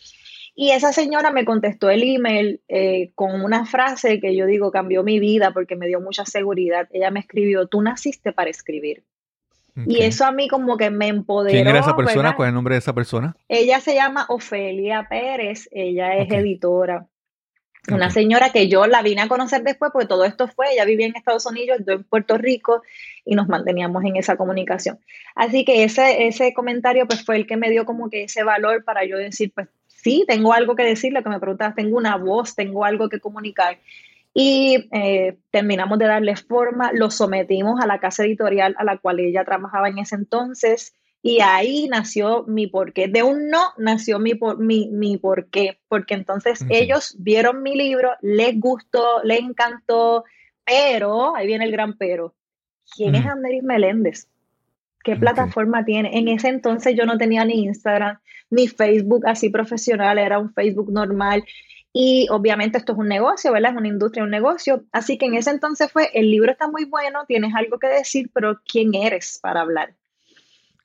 [0.53, 5.03] Y esa señora me contestó el email eh, con una frase que yo digo cambió
[5.03, 6.87] mi vida porque me dio mucha seguridad.
[6.91, 9.03] Ella me escribió, tú naciste para escribir.
[9.85, 11.53] Y eso a mí como que me empoderó.
[11.53, 12.35] ¿Quién era esa persona?
[12.35, 13.35] ¿Cuál es el nombre de esa persona?
[13.47, 17.05] Ella se llama Ofelia Pérez, ella es editora.
[17.91, 21.07] Una señora que yo la vine a conocer después, porque todo esto fue, ella vivía
[21.07, 22.83] en Estados Unidos, yo en Puerto Rico,
[23.23, 24.99] y nos manteníamos en esa comunicación.
[25.35, 28.83] Así que ese, ese comentario pues fue el que me dio como que ese valor
[28.83, 32.17] para yo decir, pues sí, tengo algo que decir, lo que me preguntabas, tengo una
[32.17, 33.79] voz, tengo algo que comunicar.
[34.33, 39.19] Y eh, terminamos de darle forma, lo sometimos a la casa editorial a la cual
[39.19, 40.93] ella trabajaba en ese entonces,
[41.27, 43.09] y ahí nació mi porqué.
[43.09, 48.11] De un no nació mi, por, mi, mi porqué, porque entonces ellos vieron mi libro,
[48.21, 50.23] les gustó, les encantó,
[50.65, 52.33] pero, ahí viene el gran pero,
[52.95, 53.25] ¿quién es.
[53.25, 54.29] Anderis Meléndez?
[55.03, 56.17] ¿Qué plataforma tiene?
[56.17, 60.93] En ese entonces yo no tenía ni Instagram, ni Facebook así profesional, era un Facebook
[60.93, 61.43] normal.
[61.91, 63.71] Y obviamente esto es un negocio, ¿verdad?
[63.71, 64.85] Es una industria, un negocio.
[64.93, 68.29] Así que en ese entonces fue, el libro está muy bueno, tienes algo que decir,
[68.33, 69.93] pero ¿quién eres para hablar?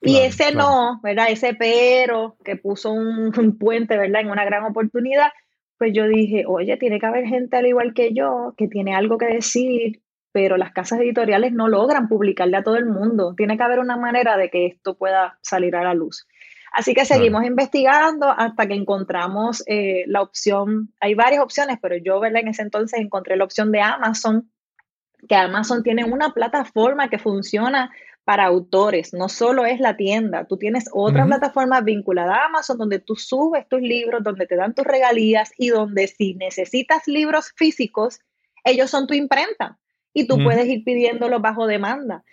[0.03, 0.57] Y Claro, ese claro.
[0.69, 1.27] no, ¿verdad?
[1.29, 4.21] Ese pero que puso un, un puente, ¿verdad?
[4.21, 5.29] En una gran oportunidad,
[5.77, 9.17] pues yo dije, oye, tiene que haber gente al igual que yo que tiene algo
[9.17, 13.33] que decir, pero las casas editoriales no logran publicarle a todo el mundo.
[13.37, 16.27] Tiene que haber una manera de que esto pueda salir a la luz.
[16.73, 17.15] Así que Claro.
[17.21, 22.41] seguimos investigando hasta que encontramos eh, la opción, hay varias opciones, pero yo, ¿verdad?
[22.41, 24.49] En ese entonces encontré la opción de Amazon,
[25.29, 27.91] que Amazon tiene una plataforma que funciona
[28.23, 32.99] para autores, no solo es la tienda, tú tienes otra plataforma vinculada a Amazon donde
[32.99, 38.21] tú subes tus libros, donde te dan tus regalías y donde si necesitas libros físicos,
[38.63, 39.77] ellos son tu imprenta
[40.13, 42.23] y tú puedes ir pidiéndolos bajo demanda,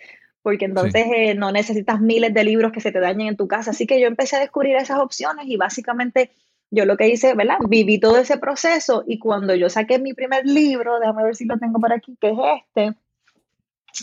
[0.41, 3.71] porque entonces eh, no necesitas miles de libros que se te dañen en tu casa.
[3.71, 6.31] Así que yo empecé a descubrir esas opciones y básicamente
[6.69, 7.57] yo lo que hice, ¿verdad?
[7.67, 11.57] Viví todo ese proceso y cuando yo saqué mi primer libro, déjame ver si lo
[11.57, 12.95] tengo por aquí, que es este,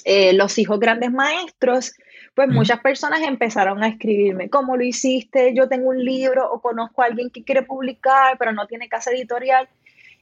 [0.04, 1.94] eh, Los hijos grandes maestros,
[2.34, 5.54] pues muchas personas empezaron a escribirme, ¿cómo lo hiciste?
[5.54, 9.10] Yo tengo un libro o conozco a alguien que quiere publicar, pero no tiene casa
[9.10, 9.68] editorial.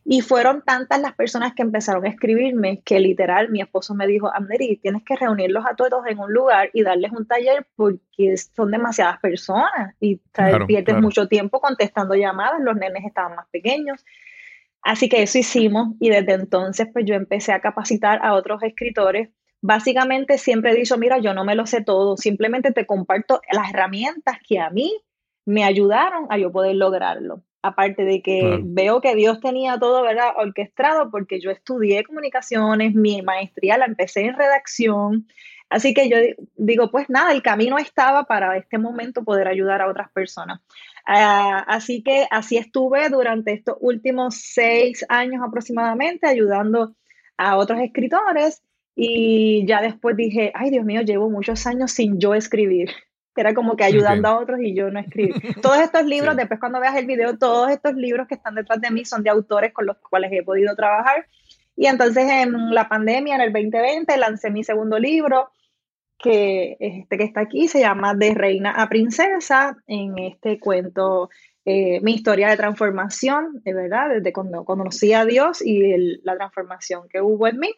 [0.08, 4.32] Y fueron tantas las personas que empezaron a escribirme que literal mi esposo me dijo,
[4.32, 8.70] Amneri, tienes que reunirlos a todos en un lugar y darles un taller porque son
[8.70, 11.02] demasiadas personas y Claro, pierdes claro.
[11.02, 14.04] mucho tiempo contestando llamadas, los nenes estaban más pequeños.
[14.80, 19.30] Así que eso hicimos y desde entonces pues yo empecé a capacitar a otros escritores.
[19.66, 23.70] Básicamente siempre he dicho, mira, yo no me lo sé todo, simplemente te comparto las
[23.70, 24.92] herramientas que a mí
[25.44, 27.42] me ayudaron a yo poder lograrlo.
[27.62, 28.62] Aparte de que Claro.
[28.64, 30.34] veo que Dios tenía todo, ¿verdad?
[30.36, 35.26] Orquestado porque yo estudié comunicaciones, mi maestría la empecé en redacción.
[35.68, 39.82] Así que yo di- digo, pues nada, el camino estaba para este momento poder ayudar
[39.82, 40.60] a otras personas.
[41.04, 46.94] Ah, así que así estuve durante estos últimos seis años aproximadamente ayudando
[47.36, 48.62] a otros escritores
[48.96, 52.90] y ya después dije, ay Dios mío, llevo muchos años sin yo escribir.
[53.36, 55.34] Era como que ayudando a otros y yo no escribir.
[55.62, 56.38] Todos estos libros, Sí.
[56.38, 59.28] después cuando veas el video, todos estos libros que están detrás de mí son de
[59.28, 61.26] autores con los cuales he podido trabajar.
[61.76, 65.50] Y entonces en la pandemia, en el 2020, lancé mi segundo libro,
[66.18, 69.76] que este que está aquí se llama De Reina a Princesa.
[69.86, 71.28] En este cuento
[71.66, 76.36] eh, mi historia de transformación, de verdad, desde cuando conocí a Dios y el- la
[76.36, 77.70] transformación que hubo en mí.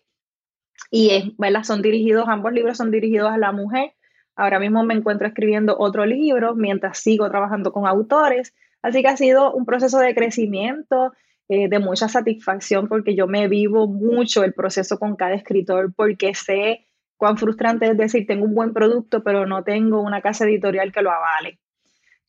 [0.91, 1.65] Y es, ¿verdad?
[1.65, 3.93] Son dirigidos, ambos libros son dirigidos a la mujer.
[4.37, 8.55] Ahora mismo me encuentro escribiendo otro libro mientras sigo trabajando con autores.
[8.83, 11.13] Así que ha sido un proceso de crecimiento,
[11.49, 16.35] eh, de mucha satisfacción, porque yo me vivo mucho el proceso con cada escritor, porque
[16.35, 20.93] sé cuán frustrante es decir, tengo un buen producto, pero no tengo una casa editorial
[20.93, 21.59] que lo avale.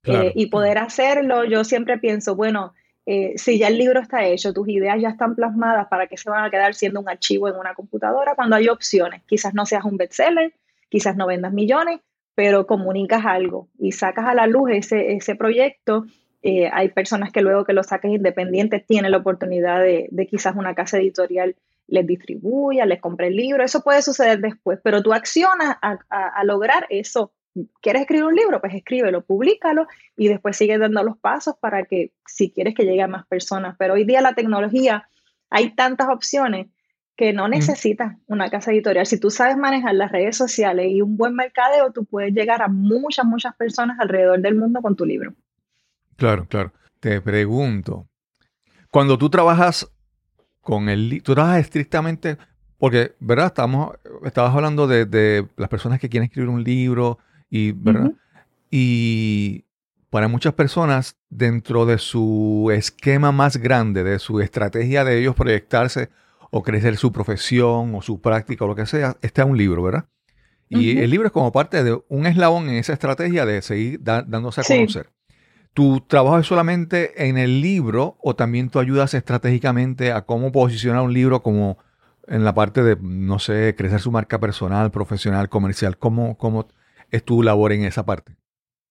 [0.02, 0.30] Claro.
[0.30, 2.74] Eh, y poder hacerlo, yo siempre pienso, bueno,
[3.06, 6.30] eh, si ya el libro está hecho, tus ideas ya están plasmadas, ¿para qué se
[6.30, 9.24] van a quedar siendo un archivo en una computadora cuando hay opciones?
[9.26, 10.54] Quizás no seas un bestseller,
[10.90, 12.00] quizás no vendas millones,
[12.36, 16.06] pero comunicas algo y sacas a la luz ese, ese proyecto.
[16.42, 20.56] Eh, hay personas que luego que lo saques independientes tienen la oportunidad de, de quizás
[20.56, 21.56] una casa editorial
[21.90, 26.86] les distribuya, les compre el libro, eso puede suceder después, pero tú accionas a, lograr
[26.90, 27.32] eso
[27.82, 28.60] ¿Quieres escribir un libro?
[28.62, 33.02] Pues escríbelo, públicalo y después sigue dando los pasos para que si quieres que llegue
[33.02, 33.76] a más personas.
[33.78, 35.10] Pero hoy día la tecnología,
[35.50, 36.67] hay tantas opciones
[37.19, 39.06] que no necesitas una casa editorial.
[39.06, 42.69] Si tú sabes manejar las redes sociales y un buen mercadeo, tú puedes llegar a
[42.69, 45.34] muchas, muchas personas alrededor del mundo con tu libro.
[46.15, 46.72] Claro, claro.
[47.02, 48.08] Te pregunto,
[48.89, 49.91] cuando tú trabajas
[50.62, 52.38] con el libro, tú trabajas estrictamente,
[52.78, 53.48] porque, ¿verdad?
[53.48, 57.19] Estamos, estabas hablando de, de las personas que quieren escribir un libro
[57.50, 58.12] y, ¿verdad?
[58.72, 59.66] Y
[60.10, 66.10] para muchas personas, dentro de su esquema más grande, de su estrategia de ellos proyectarse
[66.52, 70.06] o crecer su profesión o su práctica o lo que sea, está un libro, ¿verdad?
[70.72, 74.22] Y el libro es como parte de un eslabón en esa estrategia de seguir da-
[74.22, 74.76] dándose a Sí.
[74.76, 75.10] conocer.
[75.74, 81.02] ¿Tu trabajo es solamente en el libro o también tú ayudas estratégicamente a cómo posicionar
[81.02, 81.78] un libro como
[82.28, 85.98] en la parte de, no sé, crecer su marca personal, profesional, comercial?
[85.98, 86.68] ¿Cómo, cómo
[87.12, 88.36] es tu labor en esa parte?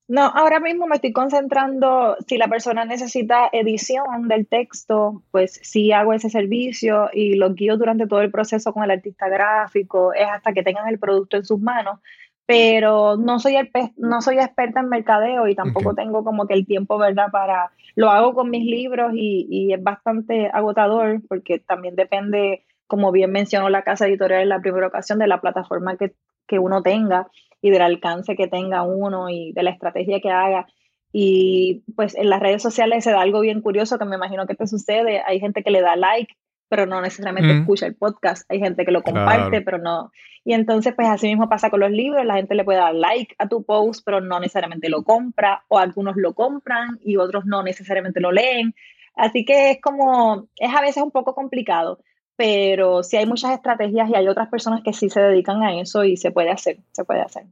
[0.09, 5.93] No, ahora mismo me estoy concentrando, si la persona necesita edición del texto, pues sí
[5.93, 10.27] hago ese servicio y lo guío durante todo el proceso con el artista gráfico, es
[10.27, 12.01] hasta que tengan el producto en sus manos,
[12.47, 16.65] pero no soy, el, no soy experta en mercadeo y tampoco tengo como que el
[16.65, 17.27] tiempo, ¿verdad?
[17.31, 23.13] Para, lo hago con mis libros y, y es bastante agotador porque también depende, como
[23.13, 26.15] bien mencionó la casa editorial en la primera ocasión, de la plataforma que
[26.49, 27.29] que uno tenga
[27.61, 30.67] y del alcance que tenga uno y de la estrategia que haga.
[31.13, 34.55] Y pues en las redes sociales se da algo bien curioso que me imagino que
[34.55, 35.23] te sucede.
[35.27, 36.35] Hay gente que le da like,
[36.69, 37.61] pero no necesariamente Mm.
[37.63, 38.45] escucha el podcast.
[38.51, 39.65] Hay gente que lo comparte, Claro.
[39.65, 40.11] pero no.
[40.45, 42.25] Y entonces, pues así mismo pasa con los libros.
[42.27, 45.65] La gente le puede dar like a tu post, pero no necesariamente lo compra.
[45.69, 48.75] O algunos lo compran y otros no necesariamente lo leen.
[49.15, 52.01] Así que es como, es a veces un poco complicado,
[52.39, 56.05] pero sí hay muchas estrategias y hay otras personas que sí se dedican a eso
[56.05, 57.47] y se puede hacer, se puede hacer.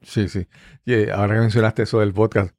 [0.00, 0.46] Sí, sí.
[0.84, 2.54] Y eh, ahora que mencionaste eso del podcast,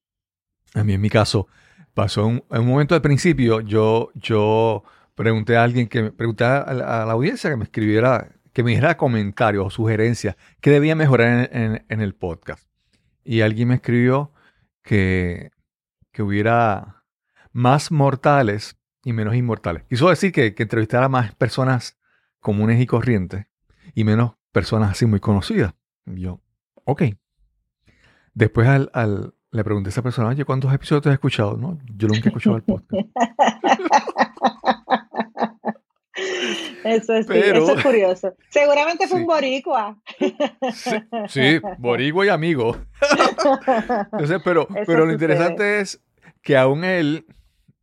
[0.75, 1.47] a mí en mi caso
[1.93, 4.83] pasó un, un momento al principio, yo, yo
[5.15, 9.65] pregunté a alguien que pregunté a la, audiencia que me escribiera, que me dijera comentarios
[9.65, 12.67] o sugerencias que debía mejorar en, en- en el podcast.
[13.23, 14.33] Y alguien me escribió
[14.83, 15.51] que,
[16.11, 17.05] que hubiera
[17.53, 18.75] más mortales
[19.09, 19.83] y menos inmortales.
[19.89, 21.97] Quiso decir que, que entrevistara a más personas
[22.39, 23.45] comunes y corrientes
[23.93, 25.73] y menos personas así muy conocidas.
[26.05, 26.39] Y yo,
[26.85, 27.03] ok.
[28.33, 31.57] Después al, al- le pregunté a esa persona, oye, ¿cuántos episodios te has escuchado?
[31.57, 32.93] No, yo nunca he escuchado el podcast.
[36.83, 38.33] Eso es, sí, Pero- eso es curioso.
[38.49, 39.21] Seguramente fue Sí.
[39.21, 39.97] un boricua.
[40.73, 40.93] Sí,
[41.27, 42.77] sí, boricua y amigo.
[44.11, 45.13] Entonces, pero, Eso pero lo sucede.
[45.13, 46.01] interesante es
[46.41, 47.25] que aún él,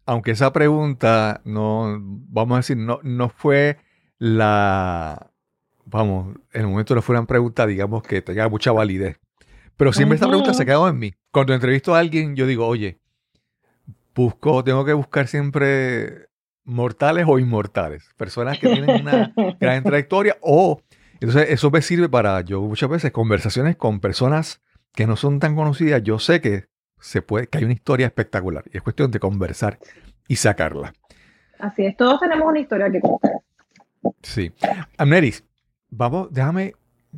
[0.06, 3.78] aunque esa pregunta no, vamos a decir, no, no fue
[4.18, 5.32] la,
[5.84, 9.20] vamos, en el momento no fue una pregunta, digamos, que tenga mucha validez.
[9.76, 11.12] Pero siempre esta pregunta se ha quedado en mí.
[11.30, 12.98] Cuando entrevisto a alguien, yo digo, oye,
[14.14, 16.28] busco, tengo que buscar siempre
[16.64, 20.82] mortales o inmortales, personas que tienen una gran trayectoria o
[21.20, 24.60] entonces eso me sirve para yo muchas veces conversaciones con personas
[24.92, 26.66] que no son tan conocidas, yo sé que
[27.06, 29.78] se puede que hay una historia espectacular y es cuestión de conversar
[30.28, 30.92] y sacarla.
[31.58, 33.32] Así es, todos tenemos una historia que contar.
[34.22, 34.52] Sí.
[34.98, 35.44] Amneris,
[35.88, 36.74] vamos, déjame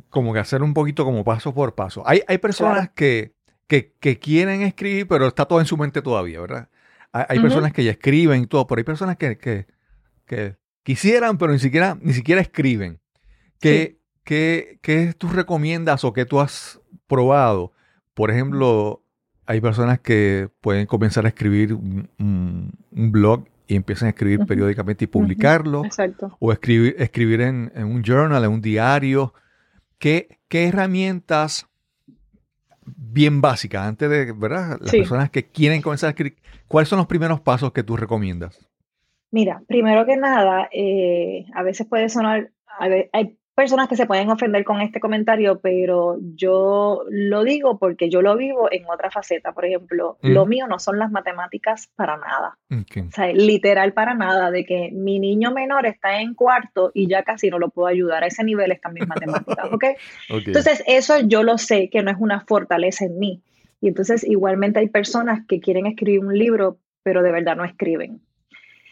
[0.09, 2.03] como que hacer un poquito como paso por paso.
[2.05, 2.93] Hay, hay personas Claro.
[2.95, 3.33] que,
[3.67, 6.69] que, que quieren escribir, pero está todo en su mente todavía, ¿verdad?
[7.11, 9.65] Hay, hay personas que ya escriben y todo, pero hay personas que, que,
[10.25, 12.99] que quisieran, pero ni siquiera, ni siquiera escriben.
[13.59, 17.73] ¿Qué, qué, qué tú recomiendas o qué tú has probado?
[18.13, 19.03] Por ejemplo,
[19.49, 24.45] hay personas que pueden comenzar a escribir un, un- un blog y empiezan a escribir
[24.45, 26.35] periódicamente y publicarlo Exacto.
[26.39, 29.33] o escribir, escribir en, en un journal, en un diario.
[29.97, 31.65] ¿Qué, qué herramientas
[32.85, 34.77] bien básicas antes de, ¿verdad?
[34.81, 34.97] Las Sí.
[34.99, 38.67] personas que quieren comenzar a escribir, ¿cuáles son los primeros pasos que tú recomiendas?
[39.31, 44.05] Mira, primero que nada, eh, a veces puede sonar, a ve- hay personas que se
[44.05, 49.11] pueden ofender con este comentario, pero yo lo digo porque yo lo vivo en otra
[49.11, 49.51] faceta.
[49.51, 50.49] Por ejemplo, lo Mm.
[50.49, 52.57] mío no son las matemáticas para nada.
[52.71, 53.07] Ok.
[53.09, 57.23] O sea, literal para nada, de que mi niño menor está en cuarto y ya
[57.23, 58.23] casi no lo puedo ayudar.
[58.23, 59.83] A ese nivel están mis matemáticas, ¿ok?
[60.29, 60.43] Ok.
[60.47, 63.41] Entonces, eso yo lo sé que no es una fortaleza en mí.
[63.81, 68.21] Y entonces, igualmente hay personas que quieren escribir un libro, pero de verdad no escriben.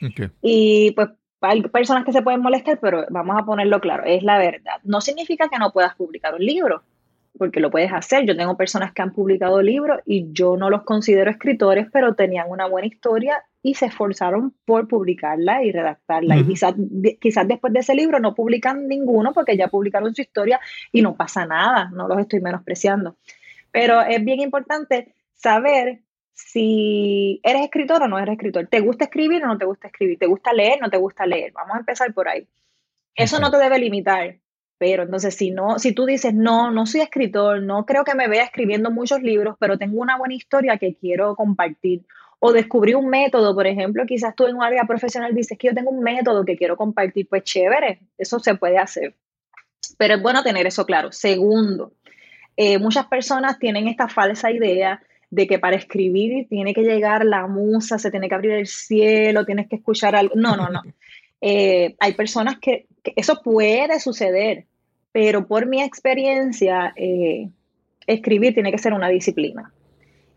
[0.05, 0.29] Ok.
[0.41, 1.07] Y pues
[1.41, 4.79] hay personas que se pueden molestar, pero vamos a ponerlo claro, es la verdad.
[4.83, 6.83] No significa que no puedas publicar un libro,
[7.37, 8.25] porque lo puedes hacer.
[8.25, 12.49] Yo tengo personas que han publicado libros y yo no los considero escritores, pero tenían
[12.49, 16.35] una buena historia y se esforzaron por publicarla y redactarla.
[16.37, 20.21] Y quizás, de- quizás después de ese libro no publican ninguno porque ya publicaron su
[20.23, 20.59] historia
[20.91, 23.17] y no pasa nada, no los estoy menospreciando.
[23.71, 25.99] Pero es bien importante saber
[26.37, 28.67] si eres escritor o no eres escritor.
[28.67, 30.19] ¿Te gusta escribir o no te gusta escribir?
[30.19, 31.51] ¿Te gusta leer o no te gusta leer?
[31.51, 32.47] Vamos a empezar por ahí.
[33.15, 34.37] Eso no te debe limitar.
[34.77, 38.27] Pero entonces, si no, si tú dices, no, no soy escritor, no creo que me
[38.27, 42.05] vea escribiendo muchos libros, pero tengo una buena historia que quiero compartir.
[42.37, 45.73] O descubrí un método, por ejemplo, quizás tú en un área profesional dices que yo
[45.73, 49.15] tengo un método que quiero compartir, pues chévere, eso se puede hacer.
[49.97, 51.11] Pero es bueno tener eso claro.
[51.11, 51.93] Segundo,
[52.55, 57.47] eh, muchas personas tienen esta falsa idea de que para escribir tiene que llegar la
[57.47, 60.35] musa, se tiene que abrir el cielo, tienes que escuchar algo.
[60.35, 60.81] No, no, no.
[61.39, 64.65] Eh, hay personas que, que eso puede suceder,
[65.11, 67.49] pero por mi experiencia, eh,
[68.07, 69.71] escribir tiene que ser una disciplina.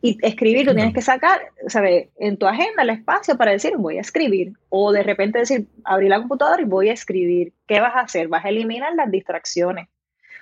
[0.03, 2.09] Y escribir lo tienes que sacar, ¿sabes?
[2.18, 4.53] En tu agenda el espacio para decir, voy a escribir.
[4.68, 7.55] O de repente decir, abrir la computadora y voy a escribir.
[7.66, 8.29] ¿Qué vas a hacer?
[8.29, 9.88] Vas a eliminar las distracciones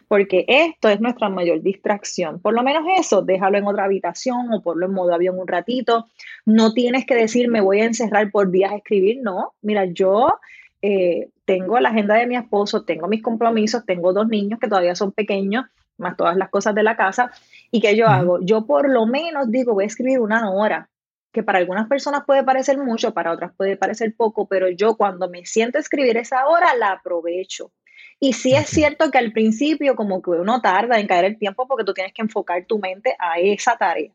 [0.08, 2.40] porque esto es nuestra mayor distracción.
[2.40, 6.08] Por lo menos eso, déjalo en otra habitación o ponlo en modo avión un ratito.
[6.46, 9.54] No tienes que decir, me voy a encerrar por días a escribir, no.
[9.60, 10.40] Mira, yo
[10.80, 14.94] eh, tengo la agenda de mi esposo, tengo mis compromisos, tengo dos niños que todavía
[14.94, 15.66] son pequeños,
[15.98, 17.30] más todas las cosas de la casa.
[17.70, 18.40] ¿Y qué yo hago?
[18.40, 20.88] Yo por lo menos digo, voy a escribir una hora,
[21.32, 25.28] que para algunas personas puede parecer mucho, para otras puede parecer poco, pero yo cuando
[25.28, 27.72] me siento a escribir esa hora, la aprovecho.
[28.20, 31.68] Y sí es cierto que al principio como que uno tarda en caer el tiempo
[31.68, 34.10] porque tú tienes que enfocar tu mente a esa tarea.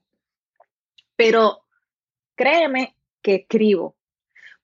[1.15, 1.61] Pero
[2.35, 3.95] créeme que escribo.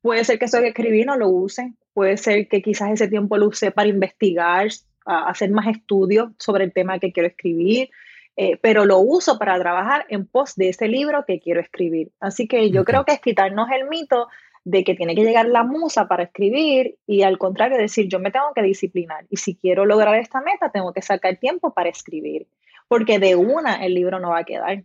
[0.01, 3.37] Puede ser que eso que escribí no lo use, puede ser que quizás ese tiempo
[3.37, 4.67] lo use para investigar,
[5.05, 7.89] a hacer más estudios sobre el tema que quiero escribir,
[8.35, 12.11] eh, pero lo uso para trabajar en pos de ese libro que quiero escribir.
[12.19, 14.27] Así que yo creo que es quitarnos el mito
[14.63, 18.31] de que tiene que llegar la musa para escribir y al contrario decir yo me
[18.31, 22.47] tengo que disciplinar y si quiero lograr esta meta tengo que sacar tiempo para escribir,
[22.87, 24.83] porque de una el libro no va a quedar.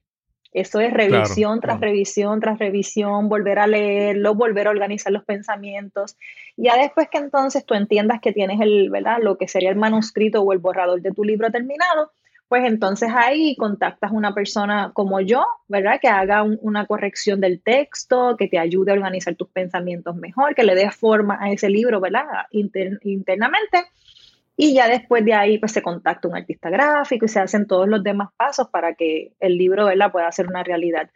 [0.53, 1.93] Eso es revisión tras claro.
[1.93, 6.17] revisión tras revisión, volver a leerlo, volver a organizar los pensamientos.
[6.57, 9.19] Ya después que entonces tú entiendas que tienes el, ¿verdad?
[9.21, 12.13] Lo que sería el manuscrito o el borrador de tu libro terminado,
[12.55, 15.99] pues entonces ahí contactas a una persona como yo, ¿verdad?
[16.01, 20.55] Que haga un- una corrección del texto, que te ayude a organizar tus pensamientos mejor,
[20.55, 22.23] que le dé forma a ese libro, ¿verdad?
[22.53, 23.87] Inter- internamente.
[24.57, 27.89] Y ya después de ahí, pues se contacta un artista gráfico y se hacen todos
[27.89, 30.13] los demás pasos para que el libro, ¿verdad?
[30.13, 31.11] Pueda ser una realidad.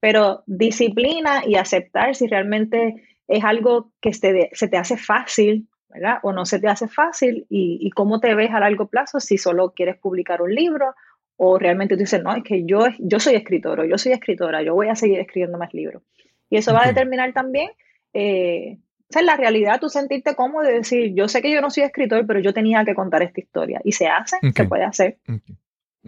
[0.00, 6.18] Pero disciplina y aceptar si realmente es algo que se te hace fácil, ¿verdad?
[6.22, 9.38] O no se te hace fácil y, y cómo te ves a largo plazo si
[9.38, 10.94] solo quieres publicar un libro
[11.42, 14.62] o realmente tú dices, no, es que yo, yo soy escritor o yo soy escritora,
[14.62, 16.02] yo voy a seguir escribiendo más libros.
[16.50, 17.70] Y eso va a determinar también,
[18.12, 21.62] eh, o sea, en la realidad tú sentirte cómodo de decir, yo sé que yo
[21.62, 23.80] no soy escritor, pero yo tenía que contar esta historia.
[23.84, 25.18] Y se hace, se puede hacer.
[25.28, 25.56] Ok.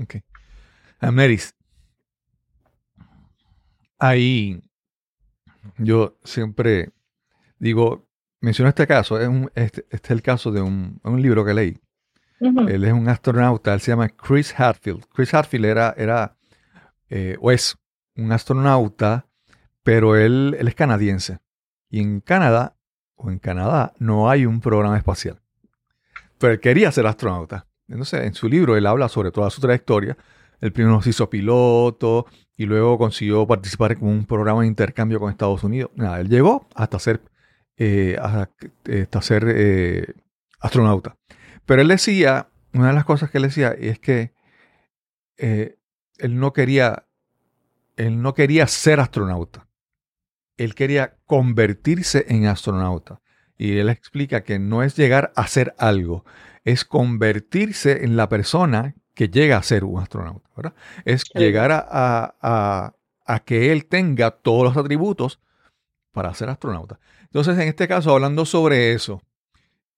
[0.02, 0.14] ok.
[1.00, 1.56] Amneris,
[3.98, 4.60] ahí
[5.78, 6.90] yo siempre
[7.58, 8.06] digo,
[8.42, 11.54] menciono este caso, es un- este, este es el caso de un, un libro que
[11.54, 11.78] leí.
[12.68, 15.04] Él es un astronauta, él se llama Chris Hadfield.
[15.14, 16.36] Chris Hadfield era, era
[17.08, 17.76] eh, o es
[18.16, 19.26] un astronauta,
[19.82, 21.38] pero él, él es canadiense.
[21.88, 22.76] Y en Canadá,
[23.14, 25.40] o en Canadá, no hay un programa espacial.
[26.38, 27.66] Pero él quería ser astronauta.
[27.88, 30.16] Entonces, en su libro, él habla sobre toda su trayectoria.
[30.60, 32.26] El primero se hizo piloto
[32.56, 35.90] y luego consiguió participar en un programa de intercambio con Estados Unidos.
[35.94, 37.20] Nada, él llegó hasta ser,
[37.76, 38.50] eh, hasta,
[39.00, 40.14] hasta ser eh,
[40.60, 41.16] astronauta.
[41.66, 44.32] Pero él decía, una de las cosas que él decía es que
[45.36, 45.76] eh,
[46.18, 47.06] él no quería,
[47.96, 49.66] él no quería ser astronauta.
[50.56, 53.20] Él quería convertirse en astronauta.
[53.56, 56.24] Y él explica que no es llegar a ser algo,
[56.64, 60.48] es convertirse en la persona que llega a ser un astronauta.
[60.56, 60.74] ¿verdad?
[61.04, 62.94] Es llegar a, a- a-
[63.24, 65.40] a que él tenga todos los atributos
[66.12, 67.00] para ser astronauta.
[67.22, 69.22] Entonces, en este caso, hablando sobre eso,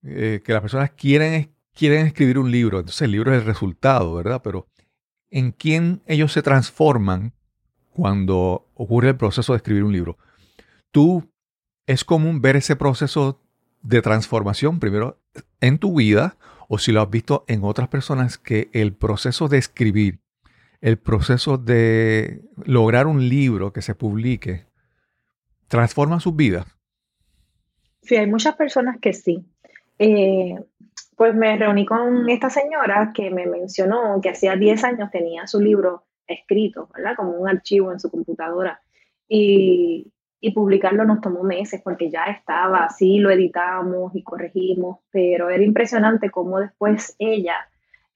[0.02, 4.14] eh, que las personas quieren, quieren escribir un libro, entonces el libro es el resultado,
[4.14, 4.40] ¿verdad?
[4.42, 4.68] Pero
[5.30, 7.32] ¿en quién ellos se transforman
[7.90, 10.16] cuando ocurre el proceso de escribir un libro?
[10.90, 11.28] Tú,
[11.86, 13.42] es común ver ese proceso
[13.82, 15.20] de transformación primero
[15.60, 16.36] en tu vida
[16.68, 20.20] o si lo has visto en otras personas que el proceso de escribir,
[20.80, 24.66] el proceso de lograr un libro que se publique,
[25.74, 26.64] transforma sus vidas.
[28.02, 29.44] Sí, hay muchas personas que sí.
[29.98, 30.54] Eh,
[31.16, 35.60] pues me reuní con esta señora que me mencionó que hacía 10 años tenía su
[35.60, 37.16] libro escrito, ¿verdad?
[37.16, 38.80] Como un archivo en su computadora.
[39.26, 45.50] Y, y publicarlo nos tomó meses porque ya estaba, sí, lo editamos y corregimos, pero
[45.50, 47.56] era impresionante cómo después ella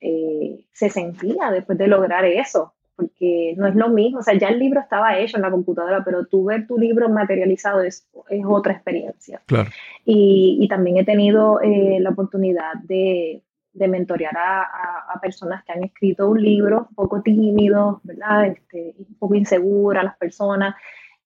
[0.00, 4.48] eh, se sentía después de lograr eso, porque no es lo mismo, o sea, ya
[4.48, 8.44] el libro estaba hecho en la computadora, pero tú ver tu libro materializado es, es
[8.44, 9.40] otra experiencia.
[9.46, 9.70] Claro.
[10.04, 15.62] Y, y también he tenido eh, la oportunidad de, de mentorear a, a, a, personas
[15.62, 18.46] que han escrito un libro un poco tímido, ¿verdad?
[18.46, 20.74] Este, un poco insegura las personas.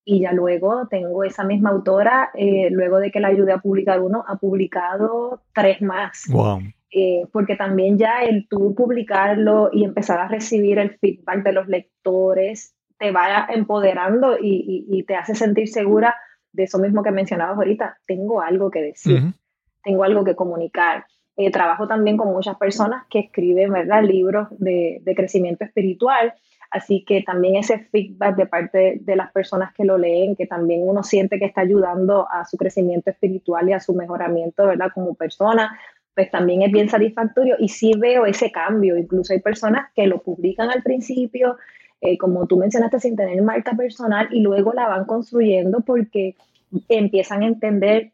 [0.04, 4.00] Y ya luego tengo esa misma autora, eh, luego de que la ayudé a publicar
[4.00, 6.24] uno, ha publicado tres más.
[6.28, 6.60] Wow.
[6.94, 11.66] Eh, porque también ya el tú publicarlo y empezar a recibir el feedback de los
[11.66, 16.14] lectores te va empoderando y, y, y te hace sentir segura
[16.52, 17.98] de eso mismo que mencionabas ahorita.
[18.06, 19.34] Tengo algo que decir, uh -huh.
[19.82, 21.06] tengo algo que comunicar.
[21.36, 24.02] Eh, trabajo también con muchas personas que escriben ¿verdad?
[24.04, 26.34] libros de, de, crecimiento espiritual,
[26.70, 30.46] así que también ese feedback de parte de, de las personas que lo leen, que
[30.46, 34.90] también uno siente que está ayudando a su crecimiento espiritual y a su mejoramiento ¿verdad?
[34.94, 35.78] como persona,
[36.14, 38.96] pues también es bien satisfactorio y sí veo ese cambio.
[38.96, 41.56] Incluso hay personas que lo publican al principio,
[42.00, 46.36] eh, como tú mencionaste, sin tener marca personal y luego la van construyendo porque
[46.88, 48.12] empiezan a entender,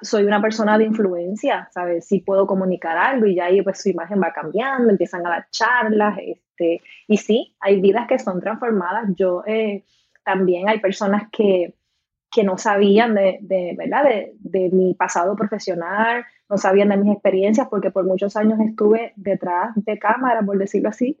[0.00, 2.06] soy una persona de influencia, ¿sabes?
[2.06, 5.46] Sí puedo comunicar algo y ya ahí pues su imagen va cambiando, empiezan a dar
[5.50, 9.10] charlas, este, y sí, hay vidas que son transformadas.
[9.16, 9.84] Yo eh,
[10.24, 11.74] también hay personas que
[12.32, 14.04] que no sabían de, ¿verdad?
[14.40, 19.70] De, mi pasado profesional, no sabían de mis experiencias, porque por muchos años estuve detrás
[19.74, 21.18] de cámara, por decirlo así,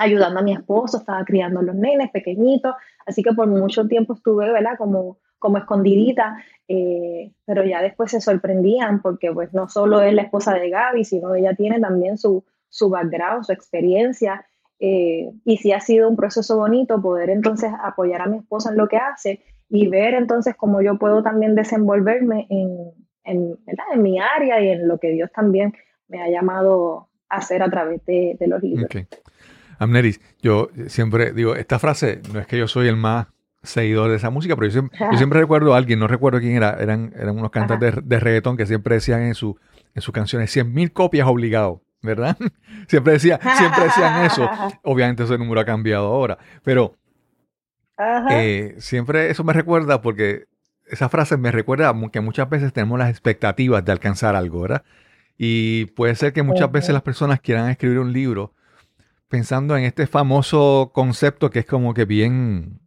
[0.00, 2.74] ayudando a mi esposo, estaba criando a los nenes pequeñitos,
[3.06, 4.72] así que por mucho tiempo estuve, ¿verdad?
[4.76, 10.22] Como, como escondidita, eh, pero ya después se sorprendían porque pues no solo es la
[10.22, 14.44] esposa de Gaby, sino ella tiene también su, su background, su experiencia,
[14.80, 18.76] eh, y sí ha sido un proceso bonito poder entonces apoyar a mi esposa en
[18.76, 22.92] lo que hace y ver entonces cómo yo puedo también desenvolverme en,
[23.28, 25.74] en, en mi área y en lo que Dios también
[26.08, 28.86] me ha llamado a hacer a través de, de los libros.
[28.86, 29.06] Okay.
[29.78, 33.28] Amneris, yo siempre digo, esta frase, no es que yo soy el más
[33.62, 36.56] seguidor de esa música, pero yo siempre, yo siempre recuerdo a alguien, no recuerdo quién
[36.56, 39.58] era, eran, eran unos cantantes de, de, reggaetón que siempre decían en, su,
[39.94, 42.36] en sus canciones 100.000 copias obligado, ¿verdad?
[42.88, 44.48] siempre, decía, siempre decían eso.
[44.82, 46.96] Obviamente ese número ha cambiado ahora, pero
[48.30, 50.44] eh, siempre eso me recuerda porque
[50.90, 54.84] esa frase me recuerda que muchas veces tenemos las expectativas de alcanzar algo, ¿verdad?
[55.36, 58.54] Y puede ser que muchas veces las personas quieran escribir un libro
[59.28, 62.80] pensando en este famoso concepto que es como que bien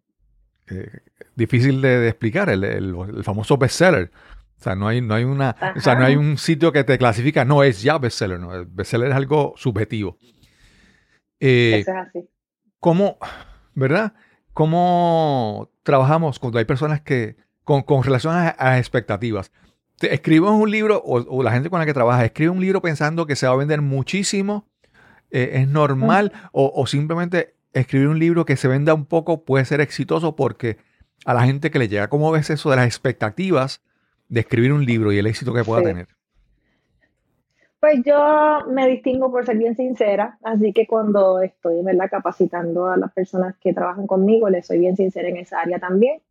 [0.69, 0.99] eh,
[1.35, 4.11] difícil de, de explicar, el, el, el, famoso bestseller.
[4.59, 6.97] O sea, no hay, no hay una, o sea, no hay un sitio que te
[6.97, 10.17] clasifica, no es ya bestseller, no, el bestseller es algo subjetivo.
[11.39, 12.29] Eh, Eso es así.
[12.79, 13.17] ¿Cómo,
[13.73, 14.13] verdad?
[14.53, 19.51] ¿Cómo trabajamos cuando hay personas que, con, con relación a, a expectativas?
[19.97, 22.81] Te escribes un libro, o, o, la gente con la que trabajas, escribe un libro
[22.81, 24.65] pensando que se va a vender muchísimo,
[25.29, 29.65] eh, es normal, o, o simplemente escribir un libro que se venda un poco puede
[29.65, 30.77] ser exitoso porque
[31.25, 33.81] a la gente que le llega, ¿cómo ves eso de las expectativas
[34.27, 35.87] de escribir un libro y el éxito que pueda sí.
[35.87, 36.07] tener?
[37.81, 42.09] Pues yo me distingo por ser bien sincera, así que cuando estoy ¿verdad?
[42.11, 46.21] capacitando a las personas que trabajan conmigo, les soy bien sincera en esa área también,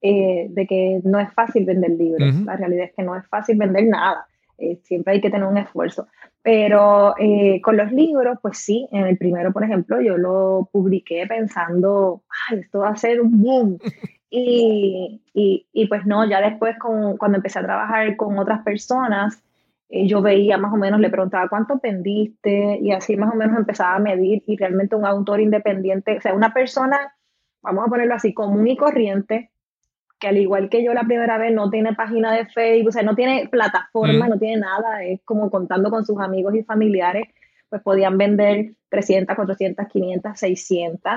[0.00, 2.34] eh, de que no es fácil vender libros.
[2.34, 2.44] Uh -huh.
[2.44, 4.26] La realidad es que no es fácil vender nada,
[4.58, 6.08] eh, siempre hay que tener un esfuerzo.
[6.42, 11.26] Pero eh, con los libros, pues sí, en el primero, por ejemplo, yo lo publiqué
[11.26, 13.78] pensando, ay, esto va a ser un boom.
[14.30, 19.42] Y, y, y pues no, ya después con, cuando empecé a trabajar con otras personas,
[19.88, 23.56] eh, yo veía más o menos, le preguntaba cuánto vendiste y así más o menos
[23.56, 27.14] empezaba a medir y realmente un autor independiente, o sea, una persona,
[27.62, 29.50] vamos a ponerlo así, común y corriente,
[30.18, 33.02] que al igual que yo la primera vez no tiene página de Facebook, o sea,
[33.02, 34.30] no tiene plataforma, mm.
[34.30, 37.28] no tiene nada, es como contando con sus amigos y familiares,
[37.68, 41.12] pues podían vender 300, 400, 500, 600,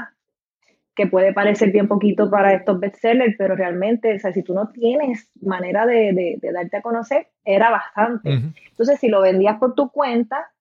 [0.93, 4.69] que puede parecer bien poquito para estos bestsellers, pero realmente, o sea, si tú no
[4.69, 8.41] tienes manera de, de, de darte a conocer, era bastante.
[8.69, 10.51] Entonces, si lo vendías por tu cuenta,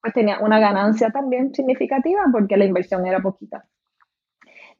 [0.00, 3.64] pues tenía una ganancia también significativa porque la inversión era poquita.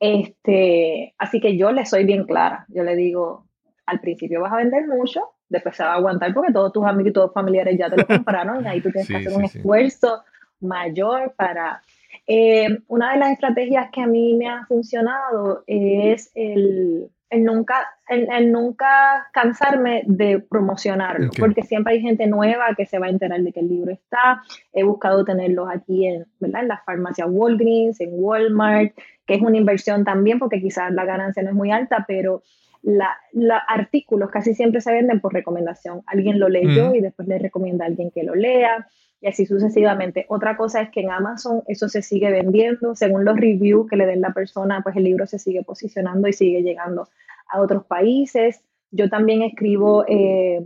[0.01, 2.67] Este, así que yo le soy bien clara.
[2.69, 3.47] Yo le digo,
[3.87, 7.11] al principio vas a vender mucho, después se va a aguantar porque todos tus amigos
[7.11, 9.39] y todos familiares ya te lo compraron y ahí tú tienes sí, que hacer sí,
[9.39, 10.23] un esfuerzo
[10.61, 11.83] mayor para...
[12.31, 17.87] Eh, una de las estrategias que a mí me ha funcionado es el, el nunca,
[18.09, 21.41] el, el, nunca cansarme de promocionarlo, okay.
[21.41, 24.43] porque siempre hay gente nueva que se va a enterar de que el libro está.
[24.73, 26.63] He buscado tenerlos aquí en, ¿verdad?
[26.63, 28.93] en las farmacias Walgreens, en Walmart,
[29.27, 32.43] que es una inversión también, porque quizás la ganancia no es muy alta, pero
[32.83, 36.03] los la artículos casi siempre se venden por recomendación.
[36.07, 36.95] Alguien lo leyó mm.
[36.95, 38.89] y después le recomienda a alguien que lo lea
[39.21, 40.27] y así sucesivamente.
[40.29, 44.07] Otra cosa es que en Amazon eso se sigue vendiendo, según los reviews que le
[44.07, 47.09] den la persona, pues el libro se sigue posicionando y sigue llegando
[47.49, 48.63] a otros países.
[48.91, 50.63] Yo también escribo eh,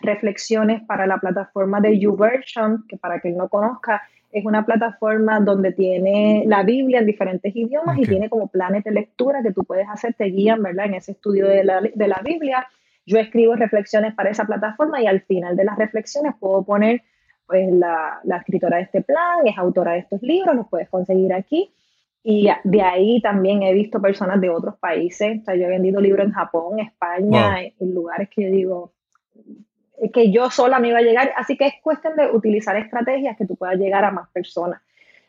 [0.00, 4.02] reflexiones para la plataforma de YouVersion, que para quien no conozca,
[4.32, 8.04] es una plataforma donde tiene la Biblia en diferentes idiomas okay.
[8.04, 10.86] y tiene como planes de lectura que tú puedes hacer, te guían, ¿verdad?
[10.86, 12.66] En ese estudio de la, de la Biblia.
[13.04, 17.02] Yo escribo reflexiones para esa plataforma y al final de las reflexiones puedo poner
[17.46, 21.32] pues la, la, escritora de este plan, es autora de estos libros, los puedes conseguir
[21.34, 21.70] aquí.
[22.24, 26.00] Y de ahí también he visto personas de otros países, o sea, yo he vendido
[26.00, 27.72] libros en Japón, España, wow.
[27.80, 28.92] en, lugares que yo digo
[30.10, 33.46] que yo sola me iba a llegar, así que es cuestión de utilizar estrategias que
[33.46, 34.80] tú puedas llegar a más personas.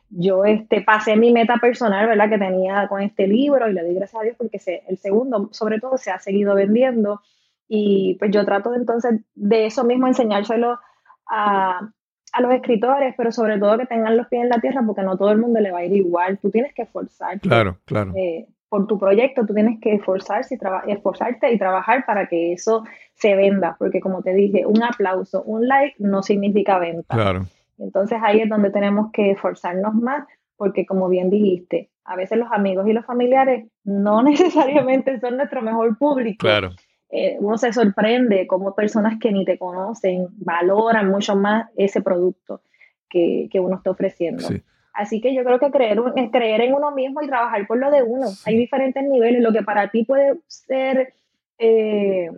[0.10, 2.30] Yo este, pasé mi meta personal, ¿verdad?
[2.30, 5.50] Que tenía con este libro y le doy gracias a Dios porque se, el segundo,
[5.52, 7.22] sobre todo, se ha seguido vendiendo
[7.68, 10.80] y pues yo trato entonces de eso mismo enseñárselo
[11.28, 11.90] a,
[12.34, 15.18] a los escritores, pero sobre todo que tengan los pies en la tierra, porque no
[15.18, 16.40] todo el mundo le va a ir igual.
[16.40, 17.48] Tú tienes que esforzarte.
[17.48, 18.14] Claro, claro.
[18.16, 20.58] Eh, por tu proyecto, tú tienes que esforzarse
[20.88, 22.84] y esforzarte y trabajar para que eso
[23.16, 27.16] se venda, porque como te dije, un aplauso, un like no significa venta.
[27.16, 27.46] Claro.
[27.78, 32.52] Entonces ahí es donde tenemos que esforzarnos más, porque como bien dijiste, a veces los
[32.52, 36.46] amigos y los familiares no necesariamente son nuestro mejor público.
[36.46, 36.72] Claro.
[37.10, 42.62] eh, uno se sorprende cómo personas que ni te conocen valoran mucho más ese producto
[43.10, 44.44] que, que uno está ofreciendo.
[44.44, 44.62] Sí.
[44.94, 47.90] Así que yo creo que creer, es creer en uno mismo y trabajar por lo
[47.90, 48.28] de uno.
[48.46, 49.42] Hay diferentes niveles.
[49.42, 51.14] Lo que para ti puede ser
[51.58, 52.30] eh,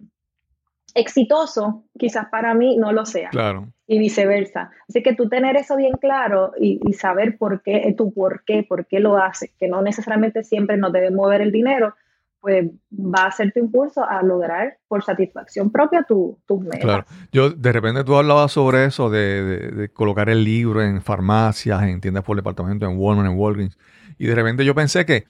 [0.95, 3.29] exitoso, quizás para mí no lo sea.
[3.29, 3.67] Claro.
[3.87, 4.71] Y viceversa.
[4.89, 8.43] Así que tú tener eso bien claro y, y saber por qué, eh, tu por
[8.45, 11.93] qué, por qué lo haces, que no necesariamente siempre nos debe mover el dinero,
[12.39, 16.81] pues va a ser tu impulso a lograr por satisfacción propia tu- tus metas.
[16.81, 17.05] Claro.
[17.31, 21.83] Yo, de repente tú hablabas sobre eso, de, de- de colocar el libro en farmacias,
[21.83, 23.77] en tiendas por departamento, en Walmart, en Walgreens.
[24.17, 25.25] Y de repente yo pensé que,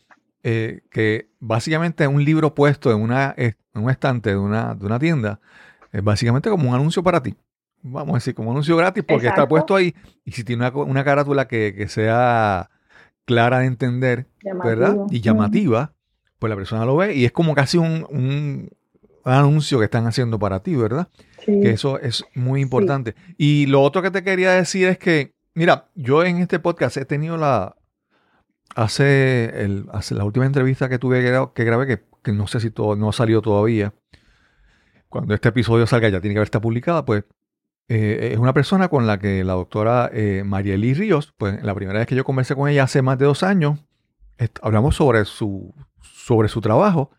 [0.48, 5.00] eh, que básicamente un libro puesto en, una, en un estante de una, de una
[5.00, 5.40] tienda
[5.92, 7.36] es básicamente como un anuncio para ti.
[7.82, 9.96] Vamos a decir, como un anuncio gratis porque está puesto ahí.
[10.24, 12.70] Y si tiene una, una carátula que, que sea
[13.26, 14.28] clara de entender,
[14.64, 14.96] ¿verdad?
[15.10, 15.94] Y llamativa,
[16.38, 18.70] pues la persona lo ve y es como casi un, un
[19.24, 21.08] anuncio que están haciendo para ti, ¿verdad?
[21.44, 21.60] Sí.
[21.60, 23.16] que eso es muy importante.
[23.36, 27.06] Y lo otro que te quería decir es que, mira, yo en este podcast he
[27.06, 27.76] tenido la,
[28.76, 32.48] hace, el, hace la última entrevista que tuve que, gra- que grabé, que, que no
[32.48, 33.94] sé si todo, no ha salido todavía,
[35.10, 37.24] cuando este episodio salga ya tiene que haber estado publicada, pues
[37.88, 42.00] eh, es una persona con la que la doctora eh, Marieli Ríos, pues la primera
[42.00, 43.80] vez que yo conversé con ella hace más de dos años,
[44.62, 47.12] hablamos sobre su, sobre su trabajo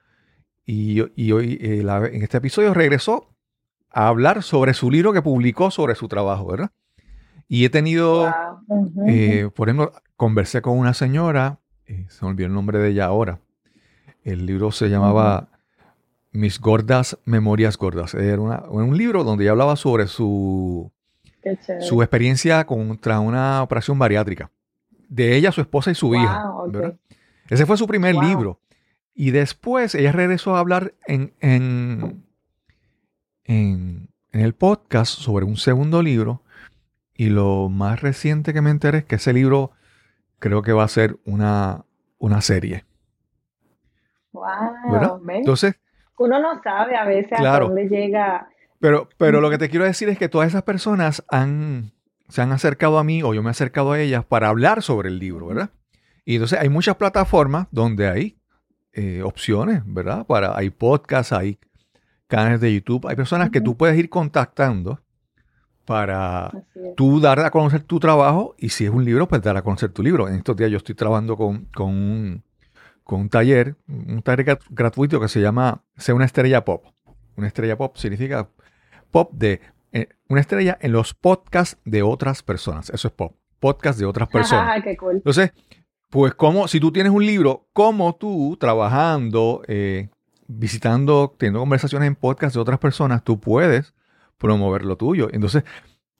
[0.66, 1.80] y, y hoy eh,
[2.12, 3.34] en este episodio regresó
[3.90, 6.70] a hablar sobre su libro que publicó sobre su trabajo, ¿verdad?
[7.48, 8.32] Y he tenido,
[8.66, 8.92] Wow.
[9.06, 13.04] Eh, por ejemplo, conversé con una señora, eh, se me olvidó el nombre de ella
[13.06, 13.38] ahora.
[14.24, 15.48] El libro se llamaba
[16.32, 18.14] Mis gordas memorias gordas.
[18.14, 20.90] Era una- un libro donde ella hablaba sobre su,
[21.80, 24.50] su experiencia contra una operación bariátrica.
[25.08, 26.44] De ella, su esposa y su hija.
[27.48, 28.22] Ese fue su primer Wow.
[28.24, 28.60] libro.
[29.14, 32.24] Y después ella regresó a hablar en, en,
[33.44, 36.42] en, en el podcast sobre un segundo libro.
[37.16, 39.72] Y lo más reciente que me enteré es que ese libro
[40.38, 41.84] creo que va a ser una,
[42.18, 42.84] una serie.
[44.32, 45.22] Wow.
[45.30, 45.76] Entonces,
[46.18, 47.66] Uno no sabe a veces Claro.
[47.66, 48.48] a dónde llega.
[48.80, 51.92] pero, pero lo que te quiero decir es que todas esas personas han,
[52.28, 55.08] se han acercado a mí o yo me he acercado a ellas para hablar sobre
[55.08, 55.70] el libro, ¿verdad?
[56.24, 58.38] Y entonces hay muchas plataformas donde hay
[58.92, 60.26] eh, opciones, ¿verdad?
[60.26, 61.58] Para, hay podcasts, hay
[62.26, 65.00] canales de YouTube, hay personas que tú puedes ir contactando
[65.86, 66.50] para
[66.96, 69.90] tú dar a conocer tu trabajo y si es un libro, pues dar a conocer
[69.92, 70.28] tu libro.
[70.28, 72.44] En estos días yo estoy trabajando con, con, un,
[73.04, 76.84] con un taller, un taller grat- gratuito que se llama Sé una estrella pop.
[77.36, 78.48] Una estrella pop significa
[79.10, 79.60] pop de
[79.92, 82.90] eh, una estrella en los podcasts de otras personas.
[82.90, 83.34] Eso es pop.
[83.60, 84.68] Podcast de otras personas.
[84.68, 85.16] Ajá, qué cool.
[85.16, 85.52] Entonces,
[86.10, 90.08] pues como si tú tienes un libro, como tú trabajando, eh,
[90.48, 93.94] visitando, teniendo conversaciones en podcast de otras personas, tú puedes
[94.38, 95.28] promover lo tuyo.
[95.32, 95.64] Entonces,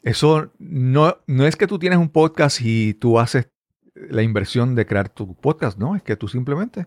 [0.02, 3.50] eso no, no es que tú tienes un podcast y tú haces
[3.94, 6.86] la inversión de crear tu podcast, no, es que tú simplemente,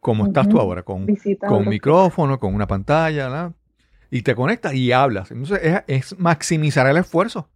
[0.00, 3.52] como estás tú ahora, con, con otros- micrófono, con una pantalla, ¿verdad?
[4.12, 5.30] y te conectas y hablas.
[5.30, 7.48] Entonces, es, es maximizar el esfuerzo,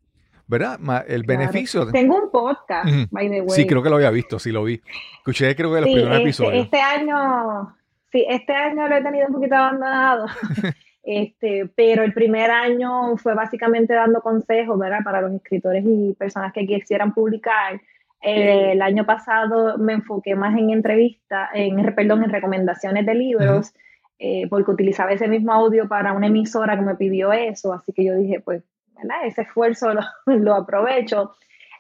[0.46, 0.78] ¿verdad?
[1.08, 1.40] El Claro.
[1.40, 1.90] beneficio.
[1.90, 3.50] Tengo un podcast, by the way.
[3.50, 4.80] Sí, creo que lo había visto, sí lo vi.
[5.18, 6.64] Escuché creo que los Sí, primeros este, episodios.
[6.64, 7.76] este año,
[8.12, 10.26] sí, este año lo he tenido un poquito abandonado.
[11.04, 15.00] Este, pero el primer año fue básicamente dando consejos, ¿verdad?
[15.04, 17.80] Para los escritores y personas que quisieran publicar.
[18.22, 23.74] Eh, el año pasado me enfoqué más en entrevistas, en, perdón, en recomendaciones de libros,
[24.18, 28.04] eh, porque utilizaba ese mismo audio para una emisora que me pidió eso, así que
[28.04, 28.62] yo dije, pues,
[28.96, 29.26] ¿verdad?
[29.26, 31.34] Ese esfuerzo lo, lo aprovecho.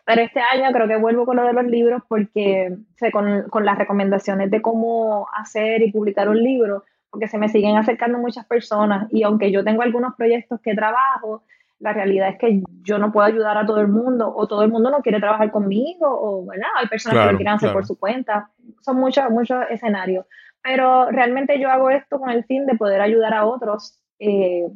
[0.04, 3.64] Pero este año creo que vuelvo con lo de los libros porque sé, con, con
[3.64, 6.84] las recomendaciones de cómo hacer y publicar un libro,
[7.14, 11.44] porque se me siguen acercando muchas personas y aunque yo tengo algunos proyectos que trabajo,
[11.78, 14.72] la realidad es que yo no puedo ayudar a todo el mundo o todo el
[14.72, 16.66] mundo no quiere trabajar conmigo o ¿verdad?
[16.76, 17.78] hay personas que Claro, lo quieren hacer claro.
[17.78, 18.50] por su cuenta.
[18.80, 20.26] Son muchos, muchos escenarios.
[20.60, 24.00] Pero realmente yo hago esto con el fin de poder ayudar a otros.
[24.18, 24.66] Eh,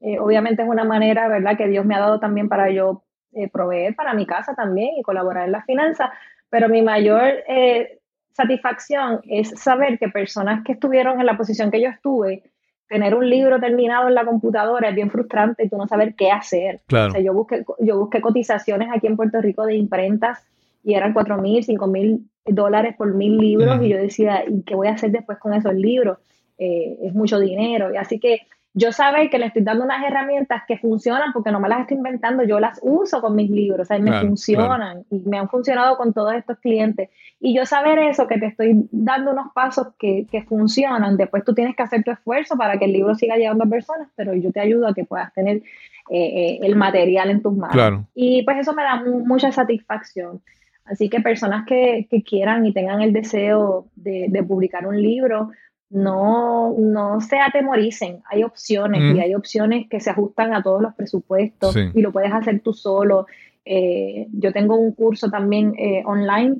[0.00, 3.50] eh, obviamente es una manera, ¿verdad?, que Dios me ha dado también para yo eh,
[3.50, 6.08] proveer para mi casa también y colaborar en las finanzas,
[6.48, 7.98] pero mi mayor eh,
[8.32, 12.42] satisfacción es saber que personas que estuvieron en la posición que yo estuve,
[12.88, 16.30] tener un libro terminado en la computadora es bien frustrante y tú no saber qué
[16.30, 16.80] hacer.
[16.86, 17.08] Claro.
[17.08, 20.44] O sea, yo busqué, yo busqué cotizaciones aquí en Puerto Rico de imprentas
[20.84, 24.74] y eran 4 mil, 5 mil dólares por mil libros y yo decía, ¿y qué
[24.74, 26.18] voy a hacer después con esos libros?
[26.58, 27.92] Eh, es mucho dinero.
[27.92, 28.42] Y así que
[28.74, 31.98] yo saber que le estoy dando unas herramientas que funcionan porque no me las estoy
[31.98, 35.48] inventando, yo las uso con mis libros, o sea, me Claro, funcionan y me han
[35.50, 37.10] funcionado con todos estos clientes.
[37.38, 41.52] Y yo saber eso, que te estoy dando unos pasos que, que funcionan, después tú
[41.54, 44.50] tienes que hacer tu esfuerzo para que el libro siga llegando a personas, pero yo
[44.52, 45.62] te ayudo a que puedas tener eh,
[46.10, 47.74] eh, el material en tus manos.
[47.74, 48.06] Claro.
[48.14, 50.40] Y pues eso me da mu- mucha satisfacción.
[50.84, 55.50] Así que personas que, que quieran y tengan el deseo de, de publicar un libro,
[55.92, 58.22] no, no se atemoricen.
[58.30, 59.16] Hay opciones Mm.
[59.16, 61.90] y hay opciones que se ajustan a todos los presupuestos Sí.
[61.94, 63.26] y lo puedes hacer tú solo.
[63.64, 66.56] Eh, yo tengo un curso también eh, online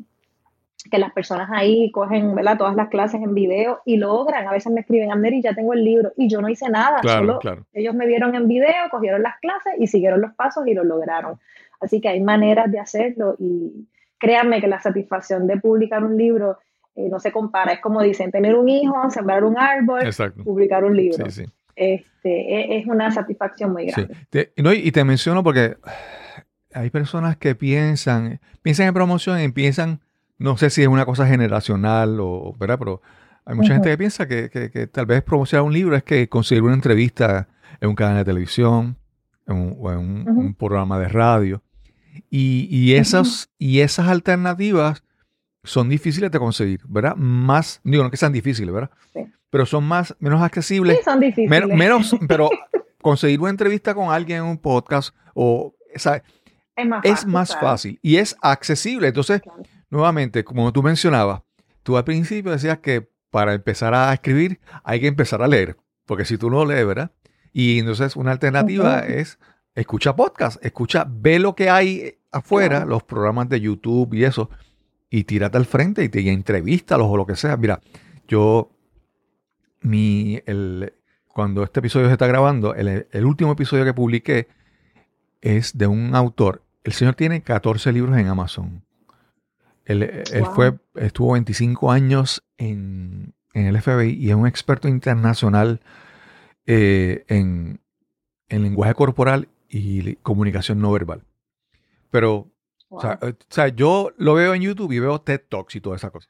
[0.90, 2.58] que las personas ahí cogen ¿verdad?
[2.58, 4.46] todas las clases en video y logran.
[4.48, 7.20] A veces me escriben, Amneri, ya tengo el libro y yo no hice nada, Claro,
[7.20, 7.66] solo claro.
[7.72, 11.38] ellos me vieron en video, cogieron las clases y siguieron los pasos y lo lograron.
[11.80, 13.86] Así que hay maneras de hacerlo y
[14.18, 16.58] créanme que la satisfacción de publicar un libro
[16.94, 17.72] eh, no se compara.
[17.72, 20.44] Es como dicen, tener un hijo, sembrar un árbol, Exacto.
[20.44, 21.24] publicar un libro.
[21.30, 21.52] Sí, sí.
[21.74, 22.28] Este,
[22.74, 23.92] e- es una satisfacción muy Sí.
[23.92, 24.16] grande.
[24.30, 25.76] Te- no, y te menciono porque
[26.74, 30.00] hay personas que piensan, piensan en promoción y piensan,
[30.38, 32.78] no sé si es una cosa generacional o, ¿verdad?
[32.78, 33.00] Pero
[33.44, 33.74] hay mucha Ujú.
[33.74, 36.74] gente que piensa que, que- que tal vez promocionar un libro es que conseguir una
[36.74, 37.48] entrevista
[37.80, 38.96] en un canal de televisión
[39.48, 40.40] en un- o en un, Ujú.
[40.40, 41.62] un programa de radio.
[42.30, 45.02] Y, y esas, y esas alternativas
[45.64, 47.14] son difíciles de conseguir, ¿verdad?
[47.16, 48.90] Más, digo, no que sean difíciles, ¿verdad?
[49.12, 49.20] Sí.
[49.50, 51.50] Pero son más, menos accesibles Sí, son difíciles.
[51.50, 52.50] Men- menos, pero
[53.00, 56.22] conseguir una entrevista con alguien en un podcast o sea,
[56.76, 57.28] es más es fácil.
[57.30, 59.08] más fácil y es accesible.
[59.08, 59.62] Entonces, Claro.
[59.90, 61.42] nuevamente, como tú mencionabas,
[61.82, 66.24] tú al principio decías que para empezar a escribir hay que empezar a leer, porque
[66.24, 67.10] si tú no lees, ¿verdad?
[67.52, 69.38] Y entonces una alternativa es
[69.74, 72.90] escucha podcast, escucha, ve lo que hay afuera, Claro.
[72.90, 74.48] los programas de YouTube y eso,
[75.12, 77.58] y tírate al frente y te y entrevístalos o lo que sea.
[77.58, 77.80] Mira,
[78.26, 78.70] yo,
[79.82, 80.94] mi, el,
[81.28, 84.48] cuando este episodio se está grabando, el, el último episodio que publiqué
[85.42, 86.62] es de un autor.
[86.82, 88.84] El señor tiene 14 libros en Amazon.
[89.84, 90.54] Él, él Wow.
[90.54, 95.82] fue, estuvo 25 años en, en el FBI y es un experto internacional
[96.64, 97.80] eh, en,
[98.48, 101.22] en lenguaje corporal y comunicación no verbal.
[102.10, 102.48] Pero
[102.92, 102.98] Wow.
[102.98, 105.80] o sea, eh, o sea, yo lo veo en YouTube y veo TED Talks y
[105.80, 106.28] toda esa cosa.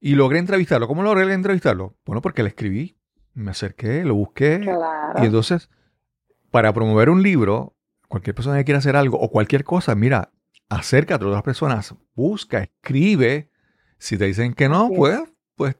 [0.00, 0.88] Y logré entrevistarlo.
[0.88, 1.96] ¿Cómo logré entrevistarlo?
[2.04, 2.98] Bueno, porque le escribí,
[3.32, 4.60] me acerqué, lo busqué.
[4.60, 5.22] Claro.
[5.22, 5.70] Y entonces,
[6.50, 7.76] para promover un libro,
[8.08, 10.32] cualquier persona que quiera hacer algo o cualquier cosa, mira,
[10.68, 13.50] acércate a otras personas, busca, escribe.
[13.98, 15.20] Si te dicen que no, pues,
[15.54, 15.76] pues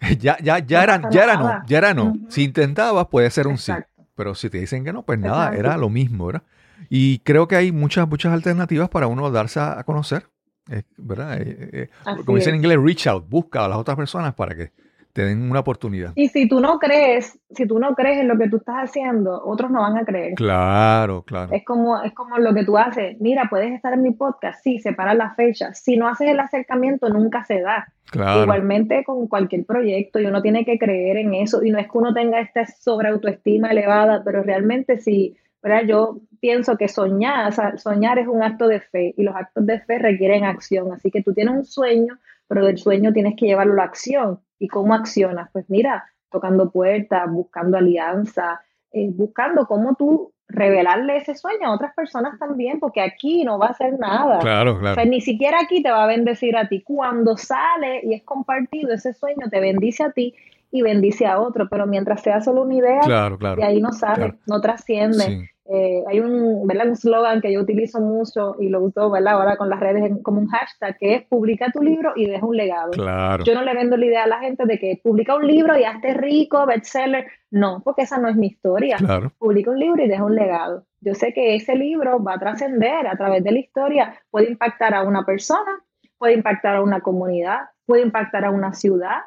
[0.18, 2.14] ya, ya, ya era, ya era no, ya era no.
[2.28, 3.72] Si intentabas, puede ser un sí.
[4.16, 5.60] Pero si te dicen que no, pues nada, Exacto.
[5.60, 6.42] era lo mismo, ¿verdad?
[6.88, 10.24] Y creo que hay muchas, muchas alternativas para uno darse a, a conocer,
[10.70, 11.40] eh, ¿verdad?
[11.40, 14.54] Eh, eh, Así como dicen en inglés, reach out, busca a las otras personas para
[14.54, 14.70] que
[15.12, 16.12] te den una oportunidad.
[16.14, 19.42] Y si tú no crees, si tú no crees en lo que tú estás haciendo,
[19.44, 20.34] otros no van a creer.
[20.34, 21.52] Claro, claro.
[21.52, 23.20] Es como, es como lo que tú haces.
[23.20, 25.74] Mira, puedes estar en mi podcast, sí, separa la fecha.
[25.74, 27.92] Si no haces el acercamiento, nunca se da.
[28.10, 28.42] Claro.
[28.42, 31.62] Igualmente con cualquier proyecto, y uno tiene que creer en eso.
[31.64, 35.82] Y no es que uno tenga esta sobreautoestima elevada, pero realmente sí, ¿verdad?
[35.86, 39.66] Yo pienso que soñar, o sea, soñar es un acto de fe, y los actos
[39.66, 40.92] de fe requieren acción.
[40.92, 42.18] Así que tú tienes un sueño,
[42.48, 44.40] pero del sueño tienes que llevarlo a la acción.
[44.58, 45.48] ¿Y cómo accionas?
[45.52, 48.60] Pues mira, tocando puertas, buscando alianza,
[48.92, 53.68] eh, buscando cómo tú revelarle ese sueño a otras personas también, porque aquí no va
[53.68, 54.40] a hacer nada.
[54.40, 54.96] Claro, O claro.
[54.96, 56.82] sea, ni siquiera aquí te va a bendecir a ti.
[56.82, 60.34] Cuando sale y es compartido ese sueño, te bendice a ti
[60.72, 61.68] y bendice a otro.
[61.70, 63.60] Pero mientras sea solo una idea, Claro, claro.
[63.60, 64.38] de ahí no sale, claro.
[64.46, 65.24] no trasciende.
[65.24, 65.40] Sí.
[65.72, 66.88] Eh, hay un, ¿verdad?
[66.88, 69.34] un slogan que yo utilizo mucho y lo uso ¿verdad?
[69.34, 72.56] ahora con las redes como un hashtag, que es publica tu libro y deja un
[72.56, 72.90] legado.
[72.90, 73.44] Claro.
[73.44, 75.84] Yo no le vendo la idea a la gente de que publica un libro y
[75.84, 77.26] hazte rico, bestseller.
[77.52, 79.32] No, porque esa no es mi historia Claro.
[79.38, 80.86] publica un libro y deja un legado.
[81.00, 84.92] Yo sé que ese libro va a trascender a través de la historia, puede impactar
[84.94, 85.70] a una persona,
[86.18, 89.18] puede impactar a una comunidad, puede impactar a una ciudad,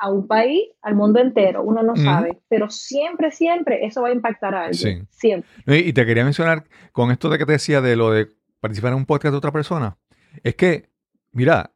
[0.00, 4.12] a un país, al mundo entero, uno no sabe, pero siempre, siempre eso va a
[4.12, 5.18] impactar a alguien, Sí.
[5.18, 5.78] siempre.
[5.78, 8.28] Y te quería mencionar con esto de que te decía de lo de
[8.60, 9.96] participar en un podcast de otra persona.
[10.42, 10.88] Es que,
[11.32, 11.70] mira,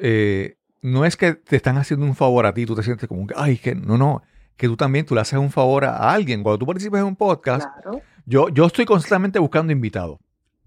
[0.00, 3.26] eh, no es que te están haciendo un favor a ti, tú te sientes como
[3.34, 4.22] ay, que no, no,
[4.56, 6.42] que tú también tú le haces un favor a alguien.
[6.42, 10.18] Cuando tú participas en un podcast, Claro, yo, yo estoy constantemente buscando invitados.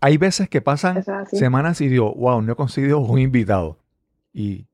[0.02, 3.78] Hay veces que pasan semanas y digo, wow, no he conseguido un invitado.
[4.34, 4.66] Y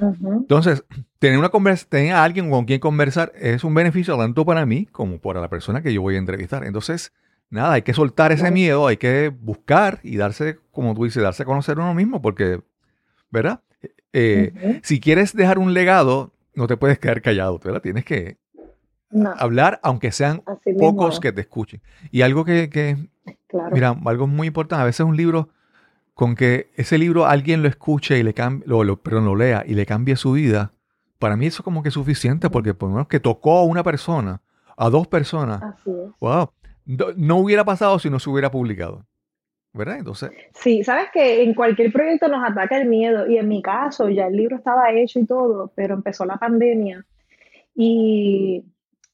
[0.00, 0.84] Entonces,
[1.18, 4.86] tener una conversa, tener a alguien con quien conversar es un beneficio tanto para mí
[4.86, 6.64] como para la persona que yo voy a entrevistar.
[6.64, 7.12] Entonces,
[7.50, 11.42] nada, hay que soltar ese miedo, hay que buscar y darse, como tú dices, darse
[11.42, 12.60] a conocer uno mismo, porque,
[13.30, 13.60] ¿verdad?
[14.12, 14.80] Eh.
[14.82, 17.82] Si quieres dejar un legado, no te puedes quedar callado, ¿verdad?
[17.82, 18.36] Tienes que,
[19.10, 21.80] No, hablar, aunque sean así pocos que te escuchen.
[22.10, 22.96] Y algo que, que,
[23.46, 23.70] claro.
[23.72, 25.50] mira, algo muy importante, a veces un libro,
[26.18, 29.62] con que ese libro alguien lo escuche y le cambie, lo, lo- perdón, lo lea
[29.64, 30.72] y le cambie su vida,
[31.20, 33.64] para mí eso es como que es suficiente, porque por lo menos que tocó a
[33.64, 34.40] una persona,
[34.76, 36.10] a dos personas, Así es.
[36.20, 36.50] wow,
[36.86, 39.06] no, no hubiera pasado si no se hubiera publicado.
[39.72, 39.98] ¿Verdad?
[39.98, 44.08] Entonces, Sí, sabes que en cualquier proyecto nos ataca el miedo y en mi caso
[44.08, 47.06] ya el libro estaba hecho y todo, pero empezó la pandemia
[47.76, 48.64] y,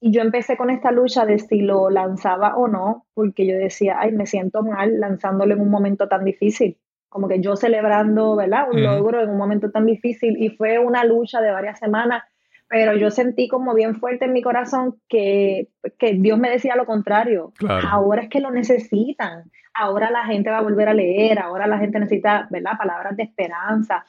[0.00, 3.96] y yo empecé con esta lucha de si lo lanzaba o no, porque yo decía,
[3.98, 6.78] ay, me siento mal lanzándolo en un momento tan difícil,
[7.14, 8.66] como que yo celebrando, ¿verdad?
[8.72, 12.24] Un logro en un momento tan difícil y fue una lucha de varias semanas,
[12.68, 16.86] pero yo sentí como bien fuerte en mi corazón que, que Dios me decía lo
[16.86, 17.86] contrario, Claro.
[17.88, 19.44] ahora es que lo necesitan,
[19.74, 22.72] ahora la gente va a volver a leer, ahora la gente necesita, ¿verdad?
[22.76, 24.04] Palabras de esperanza.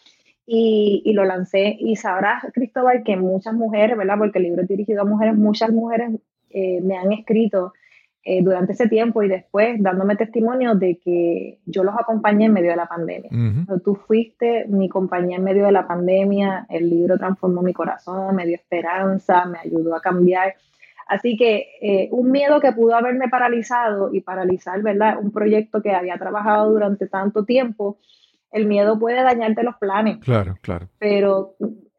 [0.47, 4.17] Y, y lo lancé y sabrás, Cristóbal, que muchas mujeres, ¿verdad?
[4.17, 6.09] Porque el libro es dirigido a mujeres, muchas mujeres
[6.49, 7.73] eh, me han escrito
[8.27, 12.71] eh, durante ese tiempo y después dándome testimonio de que yo los acompañé en medio
[12.71, 13.29] de la pandemia.
[13.31, 17.71] ujú, Pero Tú fuiste mi compañía en medio de la pandemia, el libro transformó mi
[17.71, 20.55] corazón, me dio esperanza, me ayudó a cambiar.
[21.07, 25.19] Así que eh, un miedo que pudo haberme paralizado y paralizar, ¿verdad?
[25.21, 27.99] Un proyecto que había trabajado durante tanto tiempo,
[28.51, 30.87] el miedo puede dañarte los planes, claro, claro.
[30.97, 31.53] pero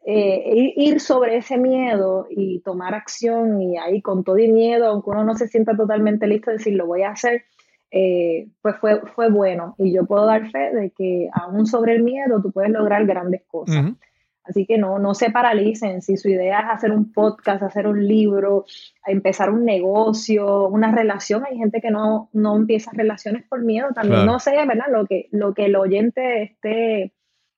[0.09, 4.87] eh, ir- ir sobre ese miedo y tomar acción y ahí con todo y miedo,
[4.87, 7.43] aunque uno no se sienta totalmente listo, decir lo voy a hacer,
[7.91, 9.75] eh, pues fue, fue bueno.
[9.79, 13.43] Y yo puedo dar fe de que aún sobre el miedo tú puedes lograr grandes
[13.49, 13.85] cosas.
[14.49, 16.03] Así que no, no se paralicen.
[16.03, 18.65] Si su idea es hacer un podcast, hacer un libro,
[19.05, 24.21] empezar un negocio, una relación, hay gente que no, no empieza relaciones por miedo también.
[24.23, 24.33] Claro.
[24.33, 24.87] No sé, ¿verdad?
[24.89, 27.13] Lo que, lo que el oyente esté,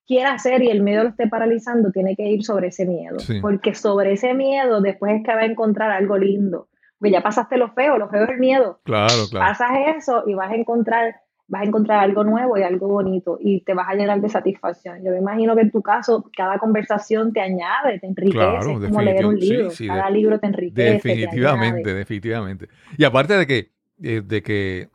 [0.09, 3.21] quiera hacer y el miedo lo esté paralizando, tiene que ir sobre ese miedo.
[3.21, 3.39] Sí.
[3.41, 6.69] Porque sobre ese miedo después es que va a encontrar algo lindo.
[6.99, 8.81] Porque ya pasaste lo feo, lo feo es el miedo.
[8.85, 9.47] Claro, claro.
[9.47, 11.15] Pasas eso y vas a encontrar
[11.51, 15.03] vas a encontrar algo nuevo y algo bonito y te vas a llenar de satisfacción.
[15.03, 18.91] Yo me imagino que en tu caso cada conversación te añade, te enriquece, Claro, es
[18.91, 19.71] como leer un libro.
[19.71, 22.69] Sí, sí, cada de- libro te enriquece, te Definitivamente, definitivamente.
[22.99, 23.71] Y aparte de que,
[24.03, 24.89] eh, de que,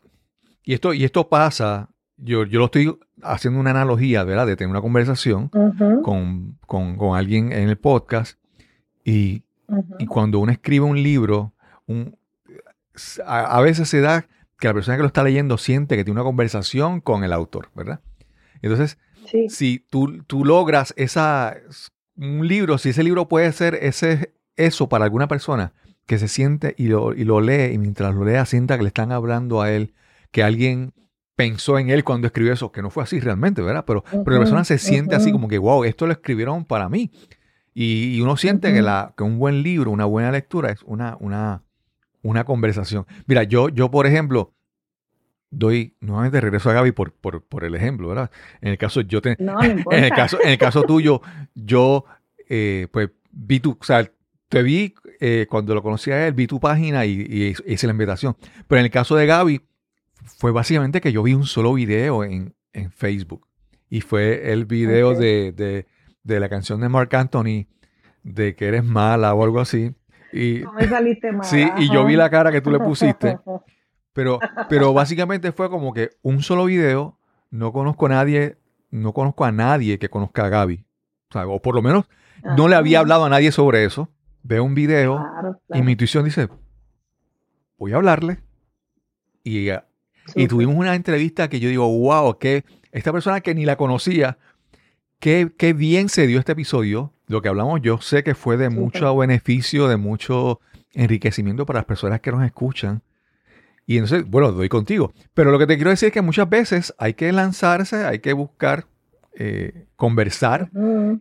[0.64, 4.48] y esto, y esto pasa, yo, yo lo estoy haciendo una analogía, ¿verdad?
[4.48, 8.38] De tener una conversación con, con, con alguien en el podcast
[9.04, 9.44] y,
[10.00, 11.54] y cuando uno escribe un libro,
[11.88, 12.16] un,
[13.26, 14.28] a, a veces se da
[14.60, 17.70] que la persona que lo está leyendo siente que tiene una conversación con el autor,
[17.76, 18.00] ¿verdad?
[18.62, 21.56] Entonces, Sí, si tú, tú logras esa,
[22.16, 25.74] un libro, si ese libro puede ser ese, eso para alguna persona
[26.06, 28.90] que se siente y lo, y lo lee y mientras lo lea sienta que le
[28.90, 29.94] están hablando a él,
[30.32, 30.94] que alguien
[31.36, 33.86] pensó en él cuando escribió eso, que no fue así realmente, ¿verdad?
[33.86, 37.12] Pero, pero la persona se siente así como que, wow, esto lo escribieron para mí.
[37.74, 41.18] Y, y uno siente que, la, que un buen libro, una buena lectura es una,
[41.20, 41.64] una,
[42.22, 43.08] una conversación.
[43.26, 44.54] Mira, yo, yo por ejemplo,
[45.50, 48.30] doy, nuevamente regreso a Gaby por, por, por el ejemplo, ¿verdad?
[48.62, 51.22] En el caso, yo te, no, en el caso, en el caso tuyo,
[51.56, 52.06] yo
[52.48, 54.08] eh, pues vi tu, o sea,
[54.50, 57.26] te vi eh, cuando lo conocí a él, vi tu página y,
[57.68, 58.38] y hice la invitación.
[58.68, 59.62] Pero en el caso de Gaby,
[60.26, 63.48] fue básicamente que yo vi un solo video en, en Facebook.
[63.90, 65.86] Y fue el video de, de,
[66.24, 67.68] de la canción de Mark Anthony,
[68.24, 69.94] de que eres mala o algo así.
[70.32, 71.46] Y, No me saliste mal.
[71.50, 73.38] sí, y yo vi la cara que tú le pusiste.
[74.14, 74.38] Pero,
[74.70, 77.18] pero básicamente fue como que un solo video,
[77.50, 78.58] no conozco a nadie,
[78.92, 80.86] no conozco a nadie que conozca a Gaby.
[81.30, 82.06] O, sea, o por lo menos
[82.56, 84.10] no le había hablado a nadie sobre eso.
[84.44, 86.48] Veo un video Claro, y mi intuición dice,
[87.80, 88.38] voy a hablarle.
[89.44, 89.70] Y,
[90.36, 94.38] y tuvimos una entrevista que yo digo, wow, que esta persona que ni la conocía,
[95.20, 97.14] qué, qué bien se dio este episodio.
[97.28, 100.60] Lo que hablamos yo sé que fue de mucho beneficio, de mucho
[100.94, 103.02] enriquecimiento para las personas que nos escuchan.
[103.86, 105.14] Y entonces, bueno, doy contigo.
[105.34, 108.34] Pero lo que te quiero decir es que muchas veces hay que lanzarse, hay que
[108.34, 108.86] buscar,
[109.36, 110.70] eh, conversar.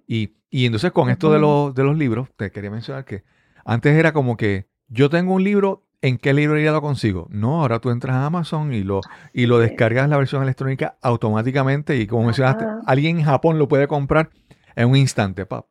[0.07, 3.24] Y, y entonces con esto de los, de los libros, te quería mencionar que
[3.64, 7.28] antes era como que yo tengo un libro, ¿en qué librería lo consigo?
[7.30, 9.00] No, ahora tú entras a Amazon y lo,
[9.32, 12.80] y lo descargas la versión electrónica automáticamente y como mencionaste, Ajá.
[12.86, 14.30] alguien en Japón lo puede comprar
[14.76, 15.66] en un instante, pap.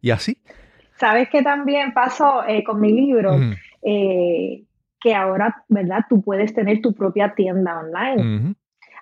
[0.00, 0.38] Y así.
[0.96, 3.40] ¿Sabes qué también pasó eh, con mi libro?
[3.82, 4.64] Eh,
[5.00, 6.04] que ahora, ¿verdad?
[6.08, 8.54] Tú puedes tener tu propia tienda online.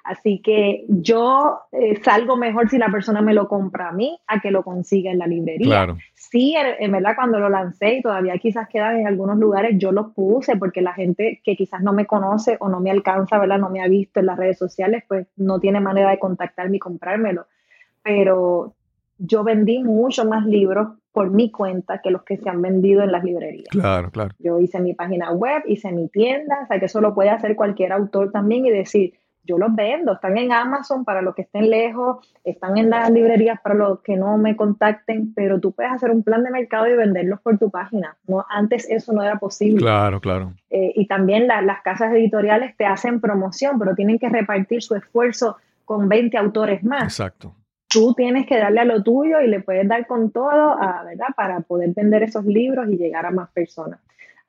[0.05, 4.41] Así que yo eh, salgo mejor si la persona me lo compra a mí a
[4.41, 5.67] que lo consiga en la librería.
[5.67, 5.99] Claro.
[6.15, 9.93] Sí, en, en verdad cuando lo lancé y todavía quizás quedan en algunos lugares, yo
[9.93, 13.59] los puse porque la gente que quizás no me conoce o no me alcanza, ¿verdad?
[13.59, 16.81] No me ha visto en las redes sociales, pues no tiene manera de contactarme y
[16.81, 17.47] comprármelo.
[18.03, 18.75] Pero
[19.19, 23.13] yo vendí mucho más libros por mi cuenta que los que se han vendido en
[23.13, 23.69] las librerías.
[23.71, 24.35] Claro, claro.
[24.39, 27.57] Yo hice mi página web, hice mi tienda, o sea que eso lo puede hacer
[27.57, 31.71] cualquier autor también y decir, yo los vendo, están en Amazon para los que estén
[31.71, 36.11] lejos, están en las librerías para los que no me contacten, pero tú puedes hacer
[36.11, 38.17] un plan de mercado y venderlos por tu página.
[38.27, 39.79] No, antes eso no era posible.
[39.79, 40.53] Claro, claro.
[40.71, 45.57] Eh, y también las casas editoriales te hacen promoción, pero tienen que repartir su esfuerzo
[45.85, 47.05] con 20 autores más.
[47.05, 47.55] Exacto.
[47.89, 51.27] Tú tienes que darle a lo tuyo y le puedes dar con todo, a, ¿verdad?
[51.35, 53.99] Para poder vender esos libros y llegar a más personas.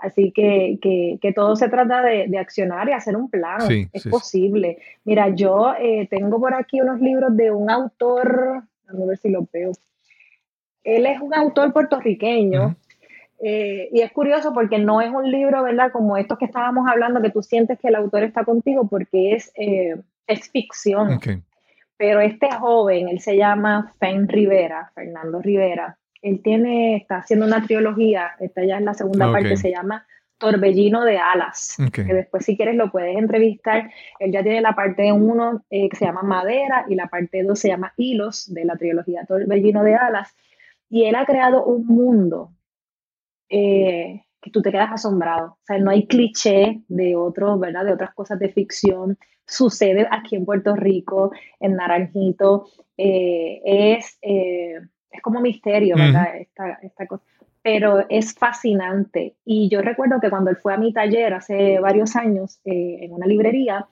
[0.01, 0.79] Así que,
[1.21, 3.59] que, todo se trata de, accionar y hacer un plan.
[3.93, 4.79] es posible.
[5.05, 9.47] Mira, yo eh, tengo por aquí unos libros de un autor, a ver si lo
[9.53, 9.71] veo.
[10.83, 12.75] Él es un autor puertorriqueño.
[13.43, 15.91] Eh, y es curioso porque no es un libro, ¿verdad?
[15.91, 19.51] Como estos que estábamos hablando, que tú sientes que el autor está contigo porque es,
[19.55, 19.95] eh,
[20.25, 21.19] es ficción.
[21.95, 27.65] Pero este joven, él se llama Fen Rivera, Fernando Rivera, él tiene, está haciendo una
[27.65, 30.05] trilogía, esta ya es la segunda parte, se llama
[30.41, 33.91] Torbellino de Alas, que después si quieres lo puedes entrevistar.
[34.19, 37.57] Él ya tiene la parte 1 eh, que se llama Madera y la parte 2
[37.57, 40.35] se llama Hilos de la trilogía Torbellino de Alas.
[40.89, 42.51] Y él ha creado un mundo
[43.49, 45.59] eh, que tú te quedas asombrado.
[45.61, 47.85] O sea, no hay cliché de otros, ¿verdad?
[47.85, 49.19] De otras cosas de ficción.
[49.45, 52.65] Sucede aquí en Puerto Rico, en Naranjito.
[52.97, 54.17] Eh, es
[55.11, 56.37] es como misterio, ¿verdad?
[56.37, 57.23] esta, esta cosa.
[57.61, 59.35] Pero es fascinante.
[59.45, 63.13] Y yo recuerdo que cuando él fue a mi taller hace varios años eh, en
[63.13, 63.85] una librería,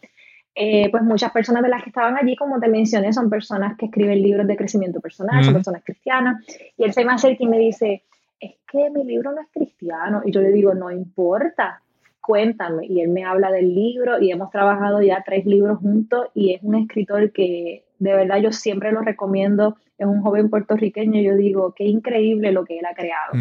[0.56, 3.86] eh, pues muchas personas de las que estaban allí, como te mencioné, son personas que
[3.86, 6.44] escriben libros de crecimiento personal, son personas cristianas.
[6.78, 8.04] Y él se me acerca y me dice,
[8.40, 10.22] es que mi libro no es cristiano.
[10.26, 11.82] Y yo le digo, no importa,
[12.22, 12.86] cuéntame.
[12.88, 16.64] Y él me habla del libro y hemos trabajado ya tres libros juntos y es
[16.64, 19.78] un escritor que de verdad yo siempre lo recomiendo.
[20.00, 23.34] Es un joven puertorriqueño, yo digo, qué increíble lo que él ha creado.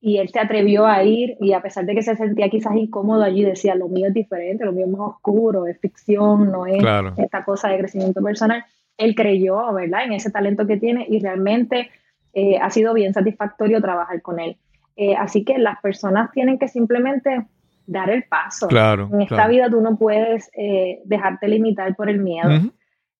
[0.00, 3.22] Y él se atrevió a ir y a pesar de que se sentía quizás incómodo
[3.22, 6.84] allí, decía, lo mío es diferente, lo mío es más oscuro, es ficción, no es
[7.16, 8.64] esta cosa de crecimiento personal.
[8.96, 11.90] Él creyó, ¿verdad?, en ese talento que tiene y realmente
[12.32, 14.56] eh, ha sido bien satisfactorio trabajar con él.
[14.94, 17.46] Eh, así que las personas tienen que simplemente
[17.86, 18.68] dar el paso.
[18.68, 22.70] Claro, en esta vida tú no puedes eh, dejarte limitar por el miedo.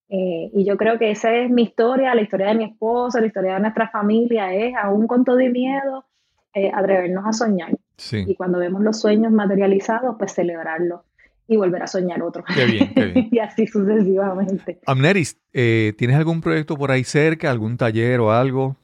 [0.09, 3.26] Eh, y yo creo que esa es mi historia, la historia de mi esposo, la
[3.26, 6.06] historia de nuestra familia, es aún con todo y miedo,
[6.54, 7.76] eh, atrevernos a soñar.
[8.12, 11.00] Y cuando vemos los sueños materializados, pues celebrarlos
[11.48, 12.44] y volver a soñar otro.
[12.54, 13.28] Qué bien, qué bien.
[13.32, 14.78] y así sucesivamente.
[14.86, 18.76] Amneris, eh, ¿tienes algún proyecto por ahí cerca, algún taller o algo?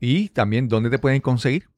[0.00, 1.71] Y también, ¿dónde te pueden conseguir?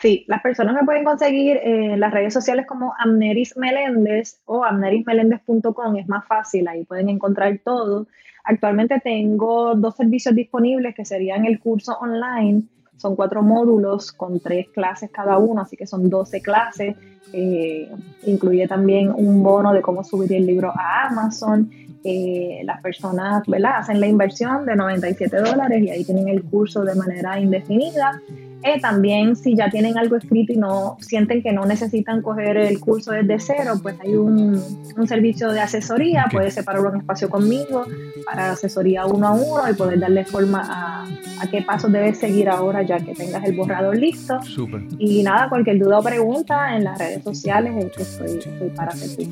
[0.00, 5.96] Sí, las personas me pueden conseguir en las redes sociales como Amneris Meléndez o amnerismeléndez.com,
[5.96, 8.06] es más fácil, ahí pueden encontrar todo.
[8.44, 12.62] Actualmente tengo dos servicios disponibles que serían el curso online,
[12.96, 16.96] son cuatro módulos con tres clases cada uno, así que son 12 clases.
[17.32, 17.90] Eh,
[18.24, 21.70] incluye también un bono de cómo subir el libro a Amazon.
[22.04, 23.78] Eh, las personas ¿verdad?
[23.78, 28.20] hacen la inversión de 97 dólares y ahí tienen el curso de manera indefinida.
[28.62, 32.78] Eh, también si ya tienen algo escrito y no sienten que no necesitan coger el
[32.78, 34.62] curso desde cero, pues hay un,
[34.96, 37.84] un servicio de asesoría, puedes separar un espacio conmigo
[38.26, 41.04] para asesoría uno a uno y poder darle forma a,
[41.40, 44.42] a qué pasos debes seguir ahora ya que tengas el borrador listo.
[44.42, 44.82] Super.
[44.98, 49.28] Y nada, cualquier duda o pregunta en las redes sociales, estoy, estoy para servir.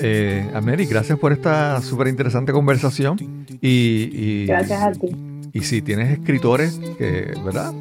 [0.00, 3.16] Eh, Ameri, gracias por esta súper interesante conversación.
[3.60, 5.33] Y, y, gracias a ti.
[5.54, 7.72] Y si tienes escritores que, ¿verdad?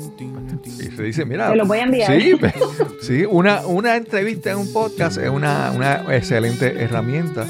[0.64, 1.50] Y se dice, mira.
[1.50, 2.22] Te lo voy a enviar.
[2.22, 2.34] Sí,
[3.02, 7.48] sí una, una entrevista en un podcast es una, una excelente herramienta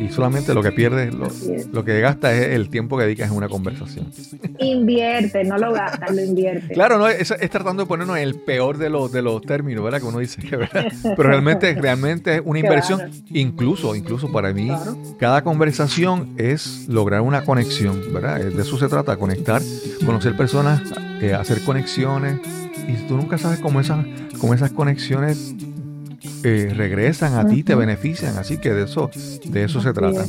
[0.00, 1.28] y solamente lo que pierdes, lo,
[1.72, 4.10] lo, que gasta es el tiempo que dedicas en una conversación.
[4.58, 6.72] Invierte, no lo gastas, lo invierte.
[6.72, 10.00] Claro, no, es, es, tratando de ponernos el peor de los, de los términos, ¿verdad?
[10.00, 10.86] Que uno dice que, ¿verdad?
[11.02, 14.70] Pero realmente, realmente es una inversión, incluso, incluso para mí,
[15.18, 18.40] cada conversación es lograr una conexión, ¿verdad?
[18.40, 19.60] De eso se trata, conectar,
[20.06, 20.80] conocer personas,
[21.20, 22.40] eh, hacer conexiones.
[22.88, 24.04] Y tú nunca sabes cómo esas,
[24.40, 25.54] cómo esas conexiones
[26.44, 28.36] eh, regresan a ti, te benefician.
[28.38, 29.10] Así que de eso,
[29.44, 30.24] de eso se trata.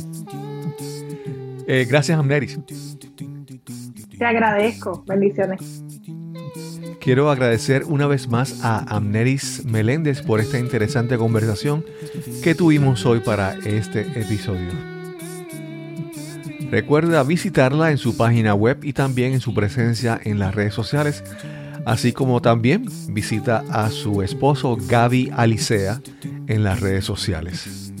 [1.66, 2.58] Eh, gracias, Amneris.
[4.18, 5.04] Te agradezco.
[5.06, 5.82] Bendiciones.
[7.00, 11.84] Quiero agradecer una vez más a Amneris Meléndez por esta interesante conversación
[12.44, 14.70] que tuvimos hoy para este episodio.
[16.70, 21.24] Recuerda visitarla en su página web y también en su presencia en las redes sociales
[21.86, 26.00] así como también visita a su esposo Gaby Alicea
[26.46, 27.92] en las redes sociales.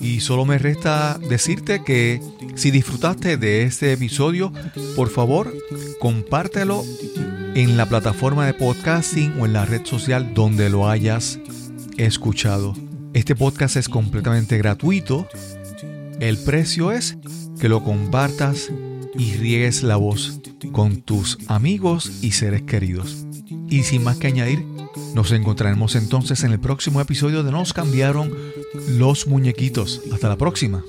[0.00, 2.20] Y solo me resta decirte que
[2.54, 4.52] si disfrutaste de este episodio,
[4.94, 5.52] por favor,
[6.00, 6.84] compártelo
[7.54, 11.40] en la plataforma de podcasting o en la red social donde lo hayas
[11.96, 12.74] escuchado.
[13.12, 15.26] Este podcast es completamente gratuito.
[16.20, 17.18] El precio es
[17.60, 18.70] que lo compartas
[19.16, 20.40] y riegues la voz
[20.72, 23.26] con tus amigos y seres queridos.
[23.68, 24.64] Y sin más que añadir,
[25.14, 28.32] nos encontraremos entonces en el próximo episodio de Nos cambiaron
[28.88, 30.02] los muñequitos.
[30.12, 30.82] Hasta la próxima.